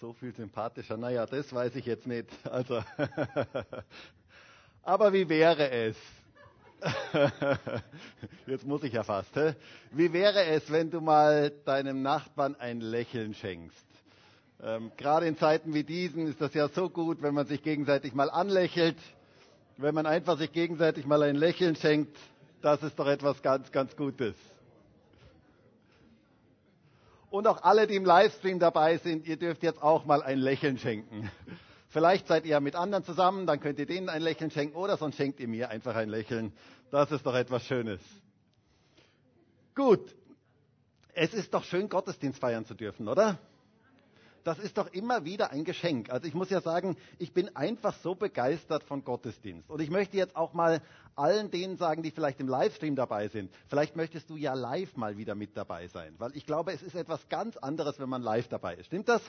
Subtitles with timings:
[0.00, 0.96] so viel sympathischer.
[0.96, 2.26] Naja, das weiß ich jetzt nicht.
[2.44, 2.82] Also,
[4.82, 5.96] aber wie wäre es?
[8.46, 9.36] Jetzt muss ich ja fast.
[9.36, 9.54] Hä?
[9.90, 13.84] Wie wäre es, wenn du mal deinem Nachbarn ein Lächeln schenkst?
[14.62, 18.14] Ähm, Gerade in Zeiten wie diesen ist das ja so gut, wenn man sich gegenseitig
[18.14, 18.96] mal anlächelt,
[19.76, 22.16] wenn man einfach sich gegenseitig mal ein Lächeln schenkt.
[22.62, 24.34] Das ist doch etwas ganz, ganz Gutes.
[27.30, 30.78] Und auch alle, die im Livestream dabei sind, ihr dürft jetzt auch mal ein Lächeln
[30.78, 31.30] schenken.
[31.88, 35.16] Vielleicht seid ihr mit anderen zusammen, dann könnt ihr denen ein Lächeln schenken oder sonst
[35.16, 36.52] schenkt ihr mir einfach ein Lächeln.
[36.90, 38.00] Das ist doch etwas Schönes.
[39.74, 40.14] Gut.
[41.12, 43.38] Es ist doch schön, Gottesdienst feiern zu dürfen, oder?
[44.44, 46.10] Das ist doch immer wieder ein Geschenk.
[46.10, 49.70] Also ich muss ja sagen, ich bin einfach so begeistert von Gottesdienst.
[49.70, 50.80] Und ich möchte jetzt auch mal
[51.16, 55.16] allen denen sagen, die vielleicht im Livestream dabei sind, vielleicht möchtest du ja live mal
[55.16, 56.14] wieder mit dabei sein.
[56.18, 58.86] Weil ich glaube, es ist etwas ganz anderes, wenn man live dabei ist.
[58.86, 59.22] Stimmt das?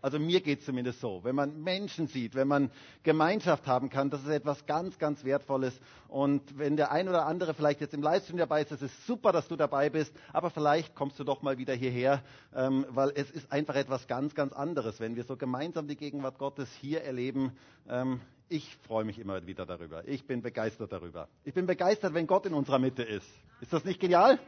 [0.00, 1.24] Also mir geht es zumindest so.
[1.24, 2.70] Wenn man Menschen sieht, wenn man
[3.02, 5.78] Gemeinschaft haben kann, das ist etwas ganz, ganz Wertvolles.
[6.06, 9.32] Und wenn der ein oder andere vielleicht jetzt im Livestream dabei ist, es ist super,
[9.32, 12.22] dass du dabei bist, aber vielleicht kommst du doch mal wieder hierher,
[12.54, 16.38] ähm, weil es ist einfach etwas ganz, ganz anderes, wenn wir so gemeinsam die Gegenwart
[16.38, 17.52] Gottes hier erleben.
[17.88, 20.06] Ähm, ich freue mich immer wieder darüber.
[20.06, 21.28] Ich bin begeistert darüber.
[21.44, 23.28] Ich bin begeistert, wenn Gott in unserer Mitte ist.
[23.60, 24.38] Ist das nicht genial?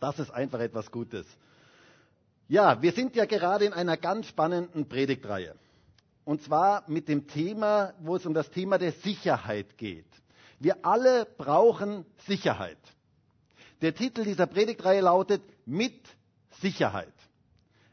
[0.00, 1.26] Das ist einfach etwas Gutes.
[2.50, 5.54] Ja, wir sind ja gerade in einer ganz spannenden Predigtreihe.
[6.24, 10.08] Und zwar mit dem Thema, wo es um das Thema der Sicherheit geht.
[10.58, 12.80] Wir alle brauchen Sicherheit.
[13.82, 16.02] Der Titel dieser Predigtreihe lautet Mit
[16.60, 17.14] Sicherheit.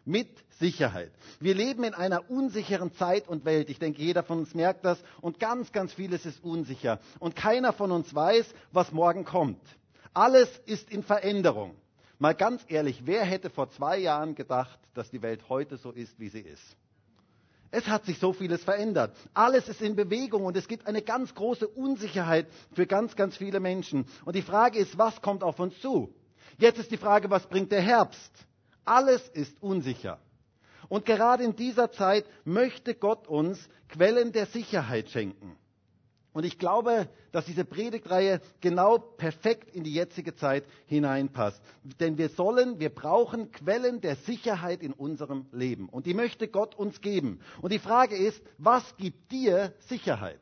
[0.05, 1.11] Mit Sicherheit.
[1.39, 3.69] Wir leben in einer unsicheren Zeit und Welt.
[3.69, 4.97] Ich denke, jeder von uns merkt das.
[5.21, 6.99] Und ganz, ganz vieles ist unsicher.
[7.19, 9.61] Und keiner von uns weiß, was morgen kommt.
[10.15, 11.75] Alles ist in Veränderung.
[12.19, 16.19] Mal ganz ehrlich, wer hätte vor zwei Jahren gedacht, dass die Welt heute so ist,
[16.19, 16.75] wie sie ist?
[17.69, 19.15] Es hat sich so vieles verändert.
[19.33, 23.59] Alles ist in Bewegung und es gibt eine ganz große Unsicherheit für ganz, ganz viele
[23.59, 24.05] Menschen.
[24.25, 26.13] Und die Frage ist, was kommt auf uns zu?
[26.57, 28.31] Jetzt ist die Frage, was bringt der Herbst?
[28.85, 30.19] Alles ist unsicher.
[30.89, 35.57] Und gerade in dieser Zeit möchte Gott uns Quellen der Sicherheit schenken.
[36.33, 41.61] Und ich glaube, dass diese Predigtreihe genau perfekt in die jetzige Zeit hineinpasst.
[41.99, 45.89] Denn wir sollen, wir brauchen Quellen der Sicherheit in unserem Leben.
[45.89, 47.39] Und die möchte Gott uns geben.
[47.61, 50.41] Und die Frage ist, was gibt dir Sicherheit?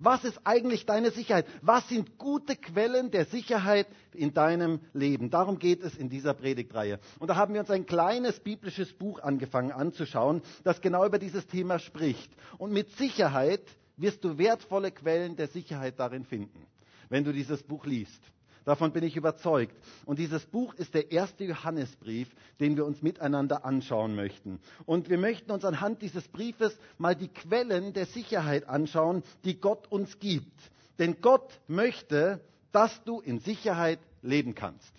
[0.00, 1.46] Was ist eigentlich deine Sicherheit?
[1.60, 5.30] Was sind gute Quellen der Sicherheit in deinem Leben?
[5.30, 7.00] Darum geht es in dieser Predigtreihe.
[7.18, 11.48] Und da haben wir uns ein kleines biblisches Buch angefangen anzuschauen, das genau über dieses
[11.48, 12.30] Thema spricht.
[12.58, 13.62] Und mit Sicherheit
[13.98, 16.66] wirst du wertvolle Quellen der Sicherheit darin finden,
[17.08, 18.20] wenn du dieses Buch liest.
[18.64, 19.74] Davon bin ich überzeugt.
[20.04, 22.28] Und dieses Buch ist der erste Johannesbrief,
[22.60, 24.60] den wir uns miteinander anschauen möchten.
[24.84, 29.90] Und wir möchten uns anhand dieses Briefes mal die Quellen der Sicherheit anschauen, die Gott
[29.90, 30.52] uns gibt.
[30.98, 34.92] Denn Gott möchte, dass du in Sicherheit leben kannst.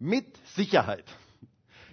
[0.00, 1.04] Mit Sicherheit.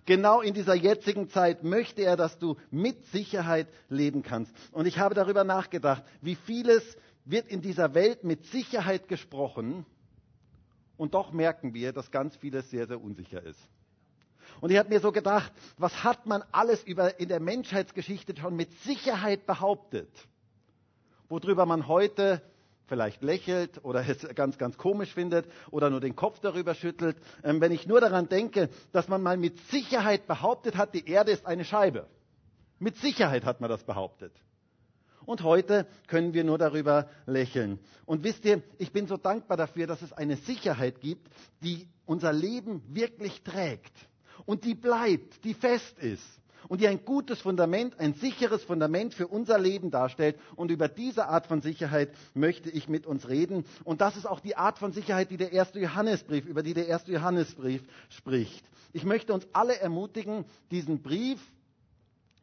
[0.05, 4.53] Genau in dieser jetzigen Zeit möchte er, dass du mit Sicherheit leben kannst.
[4.71, 9.85] Und ich habe darüber nachgedacht, wie vieles wird in dieser Welt mit Sicherheit gesprochen.
[10.95, 13.59] Und doch merken wir, dass ganz vieles sehr, sehr unsicher ist.
[14.61, 18.55] Und ich habe mir so gedacht, was hat man alles über, in der Menschheitsgeschichte schon
[18.55, 20.09] mit Sicherheit behauptet?
[21.29, 22.41] Worüber man heute
[22.87, 27.17] vielleicht lächelt oder es ganz, ganz komisch findet oder nur den Kopf darüber schüttelt.
[27.43, 31.31] Ähm, wenn ich nur daran denke, dass man mal mit Sicherheit behauptet hat, die Erde
[31.31, 32.07] ist eine Scheibe.
[32.79, 34.33] Mit Sicherheit hat man das behauptet.
[35.25, 37.79] Und heute können wir nur darüber lächeln.
[38.05, 41.27] Und wisst ihr, ich bin so dankbar dafür, dass es eine Sicherheit gibt,
[41.63, 43.93] die unser Leben wirklich trägt
[44.45, 46.23] und die bleibt, die fest ist
[46.67, 50.37] und die ein gutes Fundament, ein sicheres Fundament für unser Leben darstellt.
[50.55, 53.65] Und über diese Art von Sicherheit möchte ich mit uns reden.
[53.83, 56.87] Und das ist auch die Art von Sicherheit, die der erste Johannesbrief, über die der
[56.87, 58.65] erste Johannesbrief spricht.
[58.93, 61.39] Ich möchte uns alle ermutigen, diesen Brief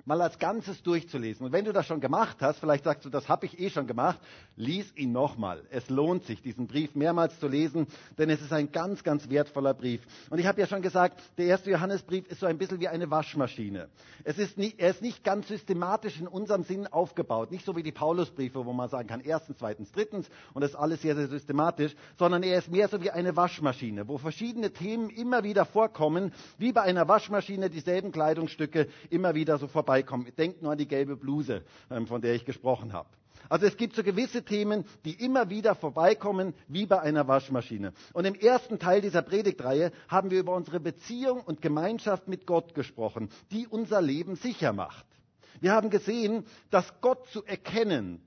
[0.04, 1.46] mal als Ganzes durchzulesen.
[1.46, 3.86] Und wenn du das schon gemacht hast, vielleicht sagst du, das habe ich eh schon
[3.86, 4.18] gemacht,
[4.56, 5.62] lies ihn nochmal.
[5.70, 7.86] Es lohnt sich, diesen Brief mehrmals zu lesen,
[8.18, 10.02] denn es ist ein ganz, ganz wertvoller Brief.
[10.30, 13.10] Und ich habe ja schon gesagt, der erste Johannesbrief ist so ein bisschen wie eine
[13.10, 13.88] Waschmaschine.
[14.24, 17.82] Es ist nicht, er ist nicht ganz systematisch in unserem Sinn aufgebaut, nicht so wie
[17.82, 21.28] die Paulusbriefe, wo man sagen kann, erstens, zweitens, drittens, und das ist alles sehr, sehr
[21.28, 26.32] systematisch, sondern er ist mehr so wie eine Waschmaschine, wo verschiedene Themen immer wieder vorkommen,
[26.58, 30.32] wie bei einer Waschmaschine dieselben Kleidungsstücke immer wieder so vorbei vorbeikommen.
[30.38, 33.08] Denkt nur an die gelbe Bluse, ähm, von der ich gesprochen habe.
[33.48, 37.92] Also es gibt so gewisse Themen, die immer wieder vorbeikommen, wie bei einer Waschmaschine.
[38.14, 42.74] Und im ersten Teil dieser Predigtreihe haben wir über unsere Beziehung und Gemeinschaft mit Gott
[42.74, 45.04] gesprochen, die unser Leben sicher macht.
[45.60, 48.22] Wir haben gesehen, dass Gott zu erkennen,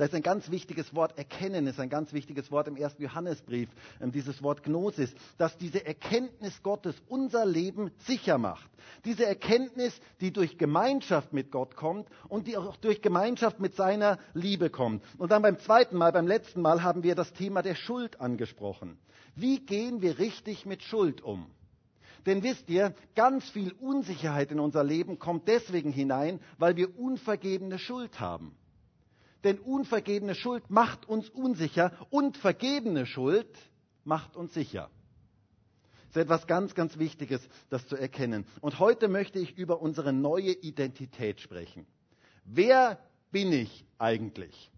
[0.00, 1.18] das ist ein ganz wichtiges Wort.
[1.18, 3.68] Erkennen ist ein ganz wichtiges Wort im ersten Johannesbrief,
[4.00, 8.70] ähm, dieses Wort Gnosis, dass diese Erkenntnis Gottes unser Leben sicher macht.
[9.04, 14.18] Diese Erkenntnis, die durch Gemeinschaft mit Gott kommt und die auch durch Gemeinschaft mit seiner
[14.32, 15.04] Liebe kommt.
[15.18, 18.96] Und dann beim zweiten Mal, beim letzten Mal haben wir das Thema der Schuld angesprochen.
[19.34, 21.44] Wie gehen wir richtig mit Schuld um?
[22.24, 27.78] Denn wisst ihr, ganz viel Unsicherheit in unser Leben kommt deswegen hinein, weil wir unvergebene
[27.78, 28.56] Schuld haben.
[29.44, 33.48] Denn unvergebene Schuld macht uns unsicher und vergebene Schuld
[34.04, 34.90] macht uns sicher.
[36.08, 38.44] Das ist etwas ganz, ganz Wichtiges, das zu erkennen.
[38.60, 41.86] Und heute möchte ich über unsere neue Identität sprechen.
[42.44, 42.98] Wer
[43.30, 44.72] bin ich eigentlich?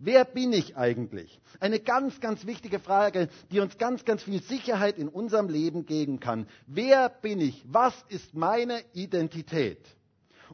[0.00, 1.40] Wer bin ich eigentlich?
[1.60, 6.18] Eine ganz, ganz wichtige Frage, die uns ganz, ganz viel Sicherheit in unserem Leben geben
[6.18, 6.48] kann.
[6.66, 7.62] Wer bin ich?
[7.68, 9.78] Was ist meine Identität?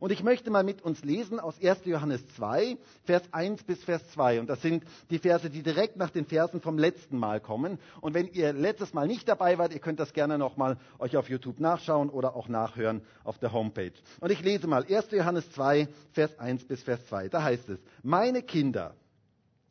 [0.00, 1.84] Und ich möchte mal mit uns lesen aus 1.
[1.84, 4.40] Johannes 2, Vers 1 bis Vers 2.
[4.40, 7.78] Und das sind die Verse, die direkt nach den Versen vom letzten Mal kommen.
[8.00, 11.28] Und wenn ihr letztes Mal nicht dabei wart, ihr könnt das gerne nochmal euch auf
[11.28, 13.92] YouTube nachschauen oder auch nachhören auf der Homepage.
[14.20, 15.10] Und ich lese mal 1.
[15.10, 17.28] Johannes 2, Vers 1 bis Vers 2.
[17.28, 18.94] Da heißt es, meine Kinder,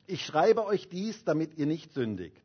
[0.08, 2.44] ich schreibe euch dies, damit ihr nicht sündigt.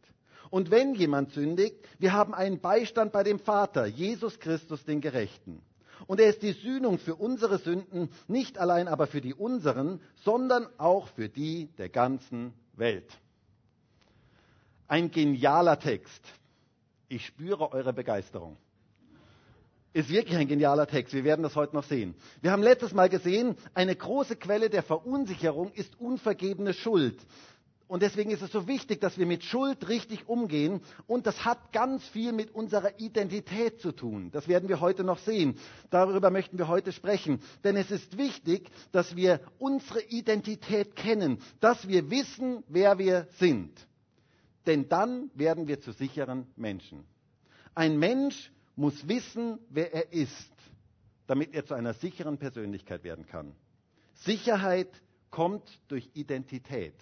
[0.51, 5.63] Und wenn jemand sündigt, wir haben einen Beistand bei dem Vater, Jesus Christus, den Gerechten.
[6.07, 10.67] Und er ist die Sühnung für unsere Sünden, nicht allein aber für die unseren, sondern
[10.79, 13.11] auch für die der ganzen Welt.
[14.89, 16.23] Ein genialer Text.
[17.09, 18.57] Ich spüre eure Begeisterung.
[19.95, 21.13] Ist wirklich ein genialer Text.
[21.13, 22.15] Wir werden das heute noch sehen.
[22.41, 27.19] Wir haben letztes Mal gesehen, eine große Quelle der Verunsicherung ist unvergebene Schuld.
[27.93, 30.81] Und deswegen ist es so wichtig, dass wir mit Schuld richtig umgehen.
[31.07, 34.31] Und das hat ganz viel mit unserer Identität zu tun.
[34.31, 35.59] Das werden wir heute noch sehen.
[35.91, 37.43] Darüber möchten wir heute sprechen.
[37.65, 43.87] Denn es ist wichtig, dass wir unsere Identität kennen, dass wir wissen, wer wir sind.
[44.67, 47.05] Denn dann werden wir zu sicheren Menschen.
[47.75, 50.51] Ein Mensch muss wissen, wer er ist,
[51.27, 53.55] damit er zu einer sicheren Persönlichkeit werden kann.
[54.15, 54.89] Sicherheit
[55.31, 56.95] kommt durch Identität.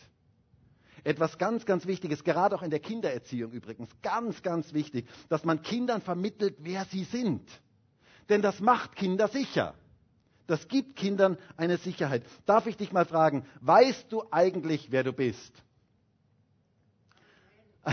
[1.04, 5.62] Etwas ganz, ganz Wichtiges, gerade auch in der Kindererziehung übrigens, ganz, ganz wichtig, dass man
[5.62, 7.48] Kindern vermittelt, wer sie sind.
[8.28, 9.74] Denn das macht Kinder sicher.
[10.46, 12.24] Das gibt Kindern eine Sicherheit.
[12.44, 15.52] Darf ich dich mal fragen, weißt du eigentlich, wer du bist?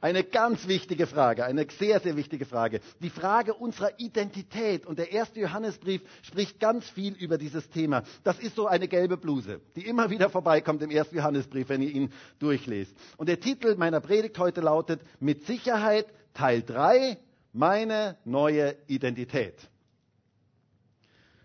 [0.00, 2.80] Eine ganz wichtige Frage, eine sehr, sehr wichtige Frage.
[3.00, 4.86] Die Frage unserer Identität.
[4.86, 8.02] Und der erste Johannesbrief spricht ganz viel über dieses Thema.
[8.24, 11.90] Das ist so eine gelbe Bluse, die immer wieder vorbeikommt im ersten Johannesbrief, wenn ihr
[11.90, 12.94] ihn durchlest.
[13.16, 17.18] Und der Titel meiner Predigt heute lautet Mit Sicherheit Teil 3,
[17.52, 19.69] meine neue Identität.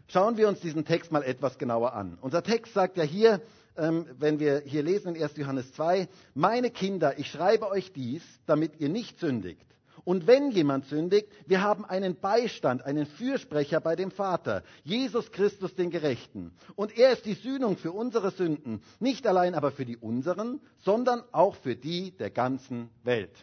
[0.08, 2.18] Schauen wir uns diesen Text mal etwas genauer an.
[2.22, 3.42] Unser Text sagt ja hier,
[3.78, 5.36] ähm, wenn wir hier lesen in 1.
[5.38, 9.66] Johannes 2, meine Kinder, ich schreibe euch dies, damit ihr nicht sündigt.
[10.04, 15.74] Und wenn jemand sündigt, wir haben einen Beistand, einen Fürsprecher bei dem Vater, Jesus Christus
[15.74, 16.54] den Gerechten.
[16.76, 21.24] Und er ist die Sühnung für unsere Sünden, nicht allein aber für die unseren, sondern
[21.32, 23.34] auch für die der ganzen Welt.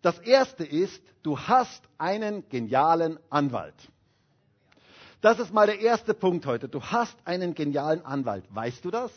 [0.00, 3.74] Das erste ist, du hast einen genialen Anwalt.
[5.20, 6.68] Das ist mal der erste Punkt heute.
[6.68, 8.44] Du hast einen genialen Anwalt.
[8.50, 9.10] Weißt du das?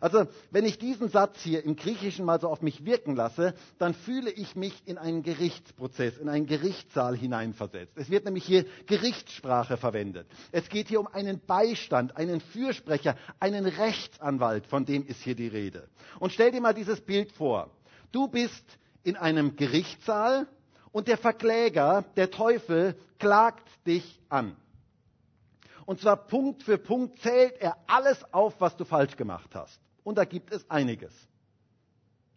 [0.00, 3.92] Also, wenn ich diesen Satz hier im Griechischen mal so auf mich wirken lasse, dann
[3.92, 7.92] fühle ich mich in einen Gerichtsprozess, in einen Gerichtssaal hineinversetzt.
[7.96, 10.26] Es wird nämlich hier Gerichtssprache verwendet.
[10.52, 15.48] Es geht hier um einen Beistand, einen Fürsprecher, einen Rechtsanwalt, von dem ist hier die
[15.48, 15.88] Rede.
[16.18, 17.70] Und stell dir mal dieses Bild vor.
[18.10, 18.64] Du bist
[19.02, 20.46] in einem Gerichtssaal
[20.92, 24.56] und der Verkläger, der Teufel, klagt dich an.
[25.90, 29.80] Und zwar Punkt für Punkt zählt er alles auf, was du falsch gemacht hast.
[30.04, 31.12] Und da gibt es einiges.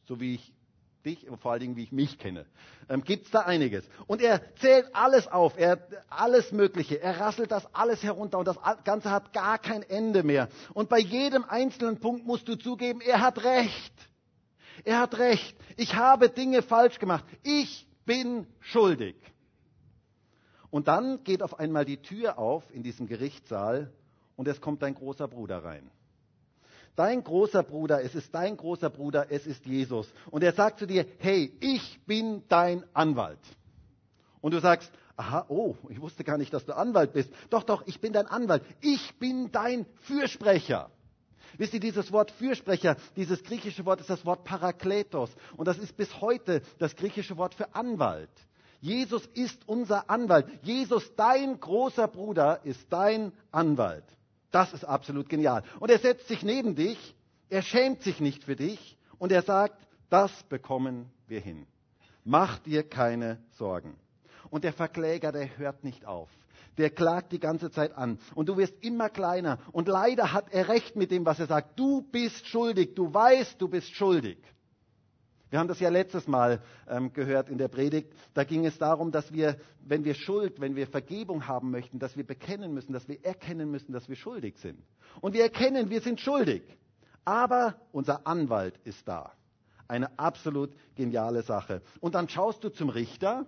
[0.05, 0.53] So wie ich
[1.05, 2.47] dich, vor allen Dingen wie ich mich kenne,
[2.89, 3.87] ähm, gibt es da einiges.
[4.07, 8.57] Und er zählt alles auf, er, alles Mögliche, er rasselt das alles herunter und das
[8.85, 10.49] Ganze hat gar kein Ende mehr.
[10.73, 13.93] Und bei jedem einzelnen Punkt musst du zugeben, er hat recht.
[14.83, 15.55] Er hat recht.
[15.77, 17.23] Ich habe Dinge falsch gemacht.
[17.43, 19.15] Ich bin schuldig.
[20.73, 23.91] Und dann geht auf einmal die Tür auf in diesem Gerichtssaal
[24.35, 25.87] und es kommt dein großer Bruder rein.
[26.95, 30.11] Dein großer Bruder, es ist dein großer Bruder, es ist Jesus.
[30.31, 33.37] Und er sagt zu dir, hey, ich bin dein Anwalt.
[34.41, 37.31] Und du sagst, Aha, oh, ich wusste gar nicht, dass du Anwalt bist.
[37.51, 38.63] Doch, doch, ich bin dein Anwalt.
[38.81, 40.89] Ich bin dein Fürsprecher.
[41.59, 45.29] Wisst ihr, dieses Wort Fürsprecher, dieses griechische Wort ist das Wort Parakletos.
[45.55, 48.31] Und das ist bis heute das griechische Wort für Anwalt.
[48.83, 50.45] Jesus ist unser Anwalt.
[50.61, 54.03] Jesus, dein großer Bruder, ist dein Anwalt.
[54.51, 55.63] Das ist absolut genial.
[55.79, 57.15] Und er setzt sich neben dich,
[57.49, 61.65] er schämt sich nicht für dich und er sagt, das bekommen wir hin.
[62.25, 63.95] Mach dir keine Sorgen.
[64.49, 66.29] Und der Verkläger, der hört nicht auf.
[66.77, 68.19] Der klagt die ganze Zeit an.
[68.35, 69.59] Und du wirst immer kleiner.
[69.71, 71.79] Und leider hat er recht mit dem, was er sagt.
[71.79, 72.95] Du bist schuldig.
[72.95, 74.39] Du weißt, du bist schuldig.
[75.53, 78.11] Wir haben das ja letztes Mal ähm, gehört in der Predigt.
[78.33, 82.17] Da ging es darum, dass wir, wenn wir Schuld, wenn wir Vergebung haben möchten, dass
[82.17, 84.79] wir bekennen müssen, dass wir erkennen müssen, dass wir schuldig sind.
[85.21, 86.63] Und wir erkennen, wir sind schuldig.
[87.23, 89.31] Aber unser Anwalt ist da.
[89.87, 91.83] Eine absolut geniale Sache.
[91.99, 93.45] Und dann schaust du zum Richter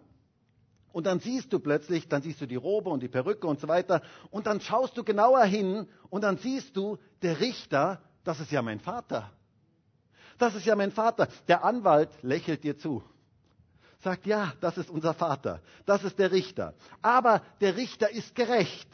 [0.91, 3.67] und dann siehst du plötzlich, dann siehst du die Robe und die Perücke und so
[3.67, 4.03] weiter.
[4.29, 8.61] Und dann schaust du genauer hin und dann siehst du, der Richter, das ist ja
[8.61, 9.31] mein Vater.
[10.37, 11.27] Das ist ja mein Vater.
[11.47, 13.03] Der Anwalt lächelt dir zu.
[13.99, 15.61] Sagt, ja, das ist unser Vater.
[15.85, 16.73] Das ist der Richter.
[17.01, 18.89] Aber der Richter ist gerecht.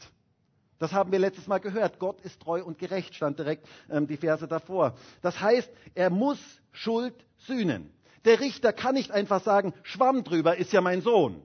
[0.78, 1.98] Das haben wir letztes Mal gehört.
[1.98, 4.96] Gott ist treu und gerecht, stand direkt ähm, die Verse davor.
[5.20, 6.38] Das heißt, er muss
[6.72, 7.92] Schuld sühnen.
[8.24, 11.42] Der Richter kann nicht einfach sagen, Schwamm drüber, ist ja mein Sohn.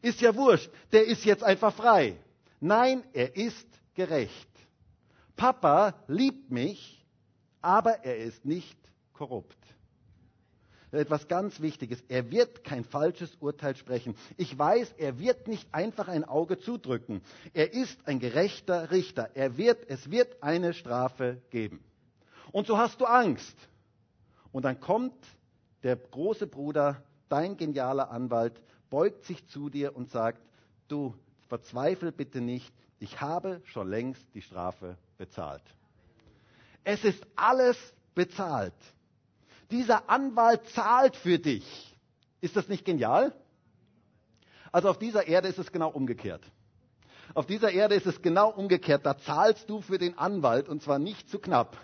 [0.00, 2.16] Ist ja wurscht, der ist jetzt einfach frei.
[2.60, 4.48] Nein, er ist gerecht.
[5.36, 7.04] Papa liebt mich,
[7.60, 8.76] aber er ist nicht
[9.22, 9.56] korrupt.
[10.90, 12.02] Etwas ganz Wichtiges.
[12.08, 14.16] Er wird kein falsches Urteil sprechen.
[14.36, 17.22] Ich weiß, er wird nicht einfach ein Auge zudrücken.
[17.54, 19.30] Er ist ein gerechter Richter.
[19.34, 21.84] Er wird, es wird eine Strafe geben.
[22.50, 23.56] Und so hast du Angst.
[24.50, 25.14] Und dann kommt
[25.84, 28.60] der große Bruder, dein genialer Anwalt,
[28.90, 30.42] beugt sich zu dir und sagt,
[30.88, 31.14] du
[31.48, 35.62] verzweifel bitte nicht, ich habe schon längst die Strafe bezahlt.
[36.82, 37.78] Es ist alles
[38.16, 38.74] bezahlt.
[39.72, 41.96] Dieser Anwalt zahlt für dich.
[42.42, 43.32] Ist das nicht genial?
[44.70, 46.42] Also auf dieser Erde ist es genau umgekehrt.
[47.34, 49.06] Auf dieser Erde ist es genau umgekehrt.
[49.06, 51.78] Da zahlst du für den Anwalt und zwar nicht zu knapp.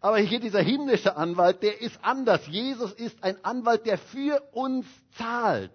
[0.00, 2.46] Aber hier dieser himmlische Anwalt, der ist anders.
[2.46, 4.86] Jesus ist ein Anwalt, der für uns
[5.16, 5.72] zahlt.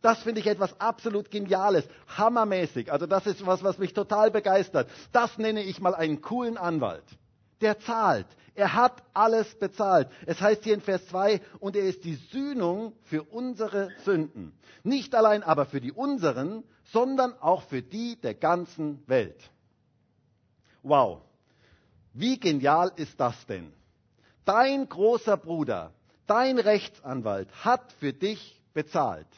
[0.00, 2.92] Das finde ich etwas absolut Geniales, hammermäßig.
[2.92, 4.88] Also das ist was, was mich total begeistert.
[5.10, 7.04] Das nenne ich mal einen coolen Anwalt.
[7.60, 8.26] Der zahlt.
[8.54, 10.08] Er hat alles bezahlt.
[10.26, 14.52] Es heißt hier in Vers 2, und er ist die Sühnung für unsere Sünden.
[14.82, 19.38] Nicht allein aber für die unseren, sondern auch für die der ganzen Welt.
[20.82, 21.20] Wow.
[22.12, 23.72] Wie genial ist das denn?
[24.44, 25.92] Dein großer Bruder,
[26.26, 29.28] dein Rechtsanwalt hat für dich bezahlt.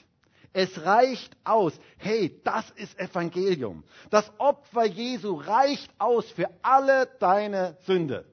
[0.53, 1.73] Es reicht aus.
[1.99, 3.85] Hey, das ist Evangelium.
[4.11, 8.25] Das Opfer Jesu reicht aus für alle deine Sünde.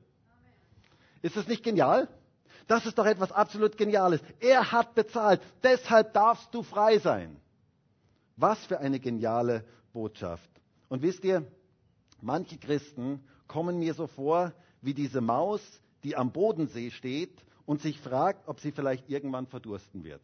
[1.22, 2.08] Ist es nicht genial?
[2.68, 4.22] Das ist doch etwas absolut Geniales.
[4.40, 5.42] Er hat bezahlt.
[5.64, 7.40] Deshalb darfst du frei sein.
[8.36, 10.50] Was für eine geniale Botschaft.
[10.90, 11.46] Und wisst ihr,
[12.22, 15.62] manche Christen kommen mir so vor wie diese Maus,
[16.04, 20.22] die am Bodensee steht und sich fragt, ob sie vielleicht irgendwann verdursten wird.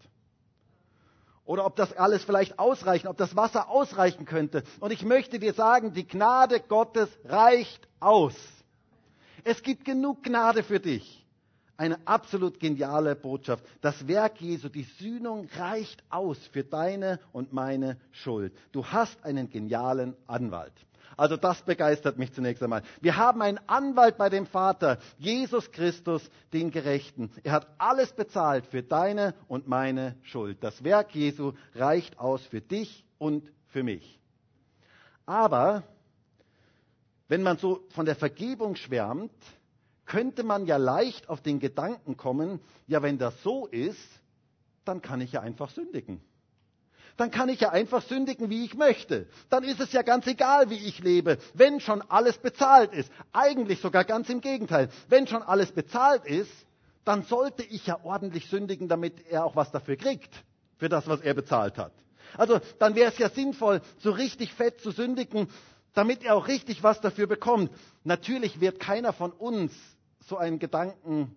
[1.45, 4.63] Oder ob das alles vielleicht ausreicht, ob das Wasser ausreichen könnte.
[4.79, 8.35] Und ich möchte dir sagen, die Gnade Gottes reicht aus.
[9.43, 11.25] Es gibt genug Gnade für dich.
[11.75, 13.65] Eine absolut geniale Botschaft.
[13.81, 18.53] Das Werk Jesu, die Sühnung reicht aus für deine und meine Schuld.
[18.71, 20.73] Du hast einen genialen Anwalt.
[21.17, 22.83] Also das begeistert mich zunächst einmal.
[23.01, 27.31] Wir haben einen Anwalt bei dem Vater, Jesus Christus, den Gerechten.
[27.43, 30.63] Er hat alles bezahlt für deine und meine Schuld.
[30.63, 34.19] Das Werk Jesu reicht aus für dich und für mich.
[35.25, 35.83] Aber
[37.27, 39.31] wenn man so von der Vergebung schwärmt,
[40.05, 43.99] könnte man ja leicht auf den Gedanken kommen, ja wenn das so ist,
[44.83, 46.21] dann kann ich ja einfach sündigen
[47.17, 49.27] dann kann ich ja einfach sündigen, wie ich möchte.
[49.49, 53.11] Dann ist es ja ganz egal, wie ich lebe, wenn schon alles bezahlt ist.
[53.31, 54.89] Eigentlich sogar ganz im Gegenteil.
[55.09, 56.51] Wenn schon alles bezahlt ist,
[57.05, 60.43] dann sollte ich ja ordentlich sündigen, damit er auch was dafür kriegt,
[60.77, 61.91] für das, was er bezahlt hat.
[62.37, 65.49] Also dann wäre es ja sinnvoll, so richtig fett zu sündigen,
[65.93, 67.71] damit er auch richtig was dafür bekommt.
[68.03, 69.71] Natürlich wird keiner von uns
[70.27, 71.35] so einen Gedanken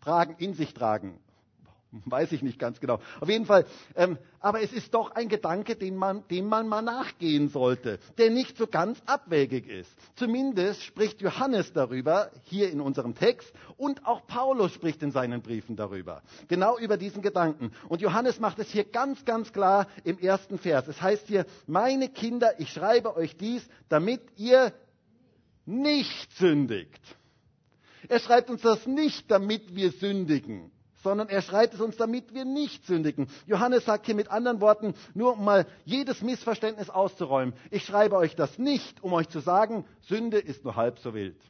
[0.00, 1.20] tragen, in sich tragen.
[2.06, 3.00] Weiß ich nicht ganz genau.
[3.20, 6.80] Auf jeden Fall, ähm, aber es ist doch ein Gedanke, den man, dem man mal
[6.80, 9.90] nachgehen sollte, der nicht so ganz abwegig ist.
[10.16, 15.76] Zumindest spricht Johannes darüber, hier in unserem Text, und auch Paulus spricht in seinen Briefen
[15.76, 16.22] darüber.
[16.48, 17.72] Genau über diesen Gedanken.
[17.90, 20.88] Und Johannes macht es hier ganz, ganz klar im ersten Vers.
[20.88, 24.72] Es heißt hier, meine Kinder, ich schreibe euch dies, damit ihr
[25.66, 27.00] nicht sündigt.
[28.08, 30.72] Er schreibt uns das nicht, damit wir sündigen
[31.02, 33.28] sondern er schreibt es uns, damit wir nicht sündigen.
[33.46, 38.36] Johannes sagt hier mit anderen Worten, nur um mal jedes Missverständnis auszuräumen, ich schreibe euch
[38.36, 41.40] das nicht, um euch zu sagen, Sünde ist nur halb so wild.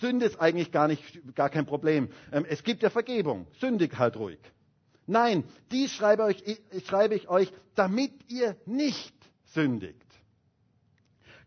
[0.00, 1.02] Sünde ist eigentlich gar, nicht,
[1.34, 2.08] gar kein Problem.
[2.32, 3.46] Ähm, es gibt ja Vergebung.
[3.60, 4.40] Sündig halt ruhig.
[5.06, 6.42] Nein, dies schreibe, euch,
[6.86, 9.14] schreibe ich euch, damit ihr nicht
[9.52, 10.00] sündigt.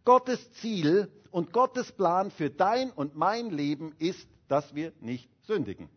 [0.06, 5.90] Gottes Ziel und Gottes Plan für dein und mein Leben ist, dass wir nicht sündigen.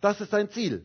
[0.00, 0.84] Das ist sein Ziel.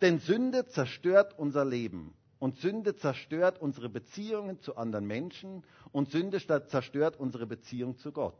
[0.00, 2.14] Denn Sünde zerstört unser Leben.
[2.38, 5.64] Und Sünde zerstört unsere Beziehungen zu anderen Menschen.
[5.90, 8.38] Und Sünde zerstört unsere Beziehung zu Gott.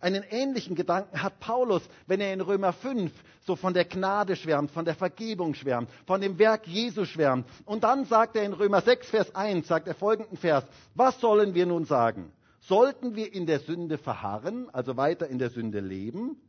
[0.00, 3.12] Einen ähnlichen Gedanken hat Paulus, wenn er in Römer 5
[3.44, 7.46] so von der Gnade schwärmt, von der Vergebung schwärmt, von dem Werk Jesu schwärmt.
[7.66, 10.64] Und dann sagt er in Römer 6, Vers 1, sagt er folgenden Vers,
[10.94, 12.32] was sollen wir nun sagen?
[12.60, 16.40] Sollten wir in der Sünde verharren, also weiter in der Sünde leben?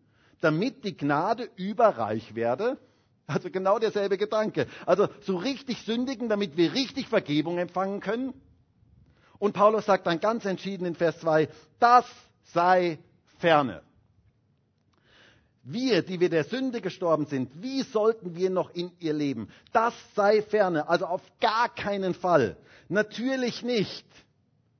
[0.44, 2.78] Damit die Gnade überreich werde.
[3.26, 4.68] Also genau derselbe Gedanke.
[4.86, 8.34] Also so richtig sündigen, damit wir richtig Vergebung empfangen können.
[9.40, 11.48] Und Paulus sagt dann ganz entschieden in Vers 2,
[11.80, 12.06] das
[12.54, 13.00] sei
[13.40, 13.82] ferne.
[15.64, 19.50] Wir, die wir der Sünde gestorben sind, wie sollten wir noch in ihr leben?
[19.72, 22.58] Das sei ferne, also auf gar keinen Fall.
[22.90, 24.06] Natürlich nicht.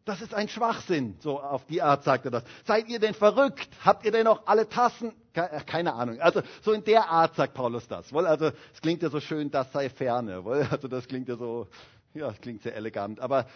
[0.06, 2.44] Das ist ein Schwachsinn, so auf die Art sagt er das.
[2.66, 3.70] Seid ihr denn verrückt?
[3.86, 5.14] Habt ihr denn noch alle Tassen?
[5.34, 6.20] Äh, keine Ahnung.
[6.20, 8.14] Also so in der Art sagt Paulus das.
[8.14, 10.44] Also es klingt ja so schön, das sei ferne.
[10.70, 11.68] Also das klingt ja so,
[12.14, 13.22] ja, es klingt sehr elegant.
[13.22, 13.48] Aber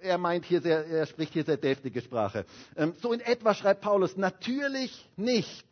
[0.00, 2.44] äh, er meint hier sehr, er spricht hier sehr deftige Sprache.
[2.76, 5.66] Ähm, so in etwa schreibt Paulus, natürlich nicht.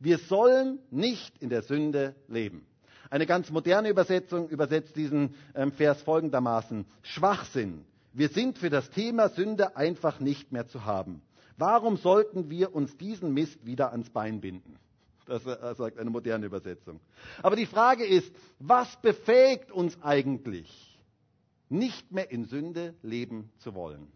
[0.00, 2.66] Wir sollen nicht in der Sünde leben.
[3.08, 6.84] Eine ganz moderne Übersetzung übersetzt diesen ähm, Vers folgendermaßen.
[7.02, 11.22] Schwachsinn wir sind für das Thema Sünde einfach nicht mehr zu haben.
[11.56, 14.76] Warum sollten wir uns diesen Mist wieder ans Bein binden?
[15.26, 17.00] Das äh, sagt eine moderne Übersetzung.
[17.42, 21.00] Aber die Frage ist, was befähigt uns eigentlich,
[21.68, 24.08] nicht mehr in Sünde leben zu wollen?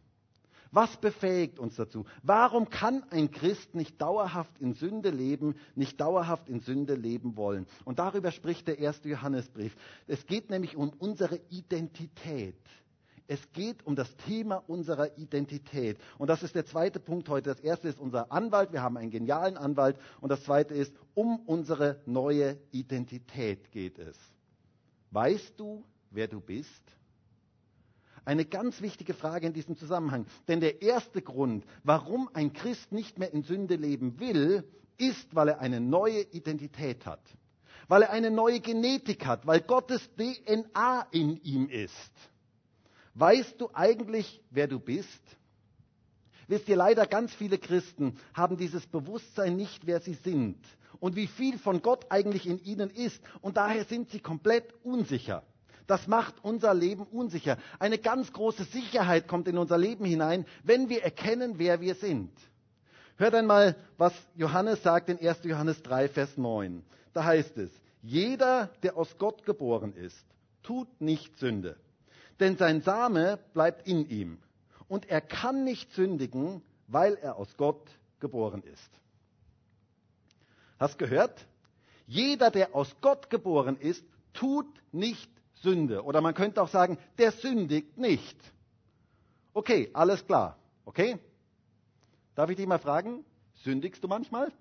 [0.73, 2.05] Was befähigt uns dazu?
[2.23, 7.67] Warum kann ein Christ nicht dauerhaft in Sünde leben, nicht dauerhaft in Sünde leben wollen?
[7.85, 9.75] Und darüber spricht der erste Johannesbrief.
[10.07, 12.57] Es geht nämlich um unsere Identität.
[13.29, 15.99] Es geht um das Thema unserer Identität.
[16.19, 17.51] Und das ist der zweite Punkt heute.
[17.51, 18.73] Das erste ist unser Anwalt.
[18.73, 19.99] Wir haben einen genialen Anwalt.
[20.21, 24.17] Und das zweite ist, um unsere neue Identität geht es.
[25.11, 26.83] Weißt du, wer du bist?
[28.25, 30.27] Eine ganz wichtige Frage in diesem Zusammenhang.
[30.49, 34.65] Denn der erste Grund, warum ein Christ nicht mehr in Sünde leben will,
[34.99, 37.23] ist, weil er eine neue Identität hat.
[37.89, 42.13] Weil er eine neue Genetik hat, weil Gottes DNA in ihm ist.
[43.19, 45.23] Weißt du eigentlich, wer du bist?
[46.49, 50.59] Wisst ihr, leider ganz viele Christen haben dieses Bewusstsein nicht, wer sie sind
[51.01, 53.23] und wie viel von Gott eigentlich in ihnen ist.
[53.41, 55.43] Und daher sind sie komplett unsicher.
[55.87, 57.57] Das macht unser Leben unsicher.
[57.79, 62.31] Eine ganz große Sicherheit kommt in unser Leben hinein, wenn wir erkennen, wer wir sind.
[63.17, 65.43] Hört einmal, was Johannes sagt in 1.
[65.45, 66.85] Johannes 3, Vers 9.
[67.15, 67.71] Da heißt es,
[68.03, 70.27] jeder, der aus Gott geboren ist,
[70.63, 71.79] tut nicht Sünde
[72.41, 74.39] denn sein Same bleibt in ihm.
[74.89, 78.91] Und er kann nicht sündigen, weil er aus Gott geboren ist.
[80.79, 81.47] Hast gehört?
[82.07, 86.05] Jeder, der aus Gott geboren ist, tut nicht Sünde.
[86.05, 88.37] Oder man könnte auch sagen, der sündigt nicht.
[89.55, 90.59] Okay, alles klar.
[90.85, 91.19] Okay?
[92.35, 93.25] Darf ich dich mal fragen,
[93.65, 94.53] sündigst du manchmal?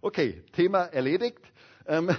[0.00, 1.40] Okay, Thema erledigt.
[1.86, 2.10] Ähm,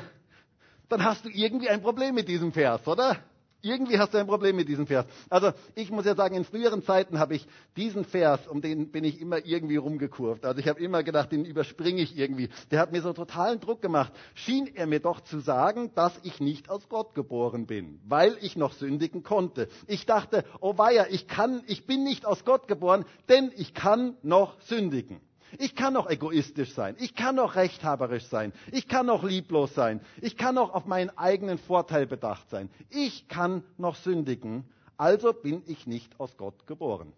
[0.90, 3.18] dann hast du irgendwie ein Problem mit diesem Vers, oder?
[3.62, 5.08] Irgendwie hast du ein Problem mit diesem Vers.
[5.30, 9.04] Also ich muss ja sagen, in früheren Zeiten habe ich diesen Vers, um den bin
[9.04, 10.46] ich immer irgendwie rumgekurvt.
[10.46, 12.50] Also ich habe immer gedacht, den überspringe ich irgendwie.
[12.70, 14.14] Der hat mir so totalen Druck gemacht.
[14.36, 18.58] Schien er mir doch zu sagen, dass ich nicht aus Gott geboren bin, weil ich
[18.58, 19.68] noch sündigen konnte.
[19.88, 24.16] Ich dachte, oh weia, ich kann, ich bin nicht aus Gott geboren, denn ich kann
[24.22, 25.20] noch sündigen.
[25.60, 26.96] Ich kann auch egoistisch sein.
[27.00, 28.54] Ich kann auch rechthaberisch sein.
[28.72, 30.02] Ich kann auch lieblos sein.
[30.22, 32.70] Ich kann auch auf meinen eigenen Vorteil bedacht sein.
[32.90, 34.66] Ich kann noch sündigen.
[34.98, 37.14] Also bin ich nicht aus Gott geboren.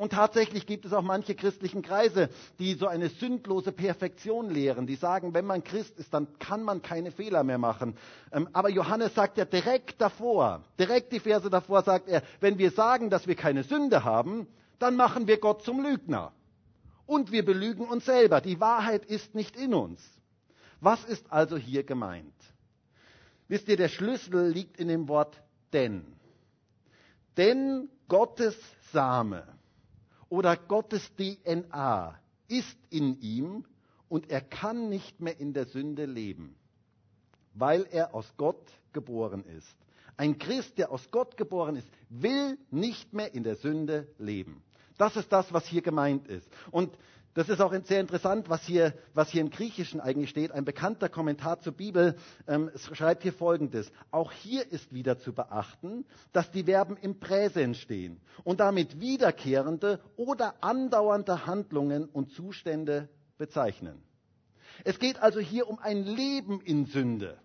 [0.00, 4.94] Und tatsächlich gibt es auch manche christlichen Kreise, die so eine sündlose Perfektion lehren, die
[4.94, 7.94] sagen, wenn man Christ ist, dann kann man keine Fehler mehr machen.
[8.32, 12.70] Ähm, aber Johannes sagt ja direkt davor, direkt die Verse davor sagt er, wenn wir
[12.70, 14.46] sagen, dass wir keine Sünde haben,
[14.78, 16.32] dann machen wir Gott zum Lügner.
[17.10, 18.40] Und wir belügen uns selber.
[18.40, 20.00] Die Wahrheit ist nicht in uns.
[20.80, 22.36] Was ist also hier gemeint?
[23.48, 25.42] Wisst ihr, der Schlüssel liegt in dem Wort
[25.72, 26.06] denn.
[27.36, 28.56] Denn Gottes
[28.92, 29.42] Same
[30.28, 33.64] oder Gottes DNA ist in ihm
[34.08, 36.54] und er kann nicht mehr in der Sünde leben,
[37.54, 39.76] weil er aus Gott geboren ist.
[40.16, 44.62] Ein Christ, der aus Gott geboren ist, will nicht mehr in der Sünde leben.
[45.00, 46.46] Das ist das, was hier gemeint ist.
[46.70, 46.94] Und
[47.32, 50.52] das ist auch sehr interessant, was hier, was hier im Griechischen eigentlich steht.
[50.52, 53.90] Ein bekannter Kommentar zur Bibel ähm, schreibt hier Folgendes.
[54.10, 60.00] Auch hier ist wieder zu beachten, dass die Verben im Präsens stehen und damit wiederkehrende
[60.16, 63.08] oder andauernde Handlungen und Zustände
[63.38, 64.02] bezeichnen.
[64.84, 67.38] Es geht also hier um ein Leben in Sünde.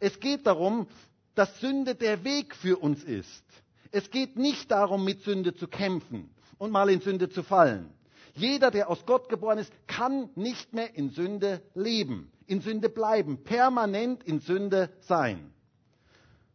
[0.00, 0.86] Es geht darum,
[1.34, 3.44] dass Sünde der Weg für uns ist.
[3.90, 7.90] Es geht nicht darum, mit Sünde zu kämpfen und mal in Sünde zu fallen.
[8.34, 13.44] Jeder, der aus Gott geboren ist, kann nicht mehr in Sünde leben, in Sünde bleiben,
[13.44, 15.52] permanent in Sünde sein.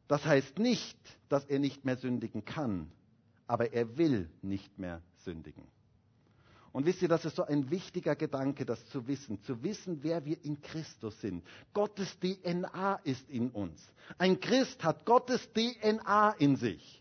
[0.08, 0.98] Das heißt nicht,
[1.30, 2.92] dass er nicht mehr sündigen kann,
[3.48, 5.64] aber er will nicht mehr sündigen.
[6.72, 10.26] Und wisst ihr, das ist so ein wichtiger Gedanke, das zu wissen, zu wissen, wer
[10.26, 11.44] wir in Christus sind.
[11.74, 13.82] Gottes DNA ist in uns.
[14.18, 16.99] Ein Christ hat Gottes DNA in sich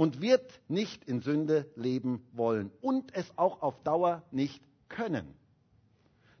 [0.00, 5.34] und wird nicht in Sünde leben wollen und es auch auf Dauer nicht können.